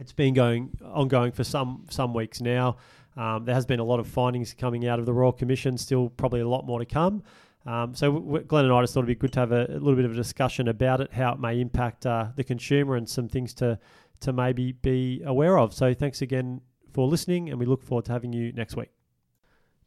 it's 0.00 0.12
been 0.12 0.34
going 0.34 0.70
ongoing 0.84 1.30
for 1.30 1.44
some 1.44 1.86
some 1.88 2.12
weeks 2.12 2.40
now. 2.40 2.76
Um, 3.16 3.44
there 3.44 3.54
has 3.54 3.66
been 3.66 3.80
a 3.80 3.84
lot 3.84 4.00
of 4.00 4.06
findings 4.06 4.54
coming 4.54 4.86
out 4.86 4.98
of 4.98 5.06
the 5.06 5.12
Royal 5.12 5.32
Commission. 5.32 5.78
Still, 5.78 6.10
probably 6.10 6.40
a 6.40 6.48
lot 6.48 6.66
more 6.66 6.78
to 6.78 6.84
come. 6.84 7.22
Um, 7.66 7.94
so, 7.94 8.12
w- 8.12 8.44
Glenn 8.44 8.64
and 8.64 8.74
I 8.74 8.80
just 8.82 8.92
thought 8.92 9.00
it'd 9.00 9.08
be 9.08 9.14
good 9.14 9.32
to 9.34 9.40
have 9.40 9.52
a, 9.52 9.66
a 9.66 9.78
little 9.78 9.96
bit 9.96 10.04
of 10.04 10.12
a 10.12 10.16
discussion 10.16 10.68
about 10.68 11.00
it, 11.00 11.12
how 11.12 11.32
it 11.32 11.40
may 11.40 11.60
impact 11.60 12.06
uh, 12.06 12.28
the 12.36 12.44
consumer, 12.44 12.96
and 12.96 13.08
some 13.08 13.28
things 13.28 13.54
to 13.54 13.78
to 14.20 14.32
maybe 14.32 14.72
be 14.72 15.22
aware 15.24 15.58
of. 15.58 15.72
So, 15.72 15.94
thanks 15.94 16.20
again 16.22 16.60
for 16.92 17.06
listening, 17.06 17.50
and 17.50 17.58
we 17.58 17.66
look 17.66 17.82
forward 17.82 18.04
to 18.06 18.12
having 18.12 18.32
you 18.32 18.52
next 18.52 18.76
week. 18.76 18.90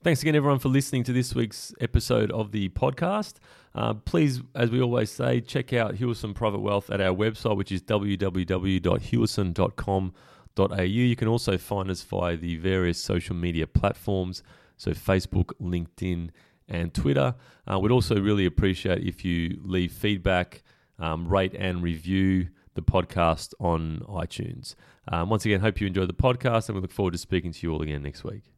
Thanks 0.04 0.22
again, 0.22 0.36
everyone, 0.36 0.60
for 0.60 0.70
listening 0.70 1.04
to 1.06 1.14
this 1.14 1.34
week's 1.36 1.74
episode 1.82 2.32
of 2.32 2.52
the 2.52 2.70
podcast. 2.70 3.36
Uh, 3.74 3.96
please, 3.96 4.42
as 4.56 4.70
we 4.70 4.80
always 4.82 5.10
say, 5.12 5.42
check 5.42 5.74
out 5.74 5.96
Hewison 5.96 6.36
Private 6.36 6.60
Wealth 6.60 6.90
at 6.92 7.02
our 7.02 7.16
website, 7.16 7.58
which 7.58 7.72
is 7.72 7.82
www.hewison.com.au. 7.82 10.12
You 10.60 11.16
can 11.16 11.28
also 11.28 11.58
find 11.58 11.90
us 11.90 12.02
via 12.04 12.38
the 12.38 12.58
various 12.58 13.02
social 13.02 13.36
media 13.36 13.68
platforms, 13.68 14.44
so 14.78 14.92
Facebook, 14.92 15.52
LinkedIn, 15.62 16.30
and 16.68 16.94
Twitter. 16.94 17.36
Uh, 17.70 17.80
we'd 17.80 17.92
also 17.92 18.20
really 18.20 18.46
appreciate 18.46 19.06
if 19.06 19.24
you 19.24 19.60
leave 19.64 19.92
feedback, 19.92 20.64
um, 21.00 21.28
rate, 21.28 21.54
and 21.54 21.82
review 21.82 22.48
the 22.74 22.82
podcast 22.82 23.54
on 23.60 24.02
iTunes. 24.08 24.76
Um, 25.08 25.30
once 25.30 25.46
again, 25.46 25.62
hope 25.62 25.80
you 25.80 25.88
enjoyed 25.88 26.10
the 26.10 26.14
podcast, 26.14 26.70
and 26.70 26.76
we 26.76 26.82
look 26.82 26.92
forward 26.92 27.12
to 27.12 27.18
speaking 27.18 27.52
to 27.52 27.60
you 27.66 27.74
all 27.74 27.82
again 27.82 28.04
next 28.04 28.24
week. 28.24 28.57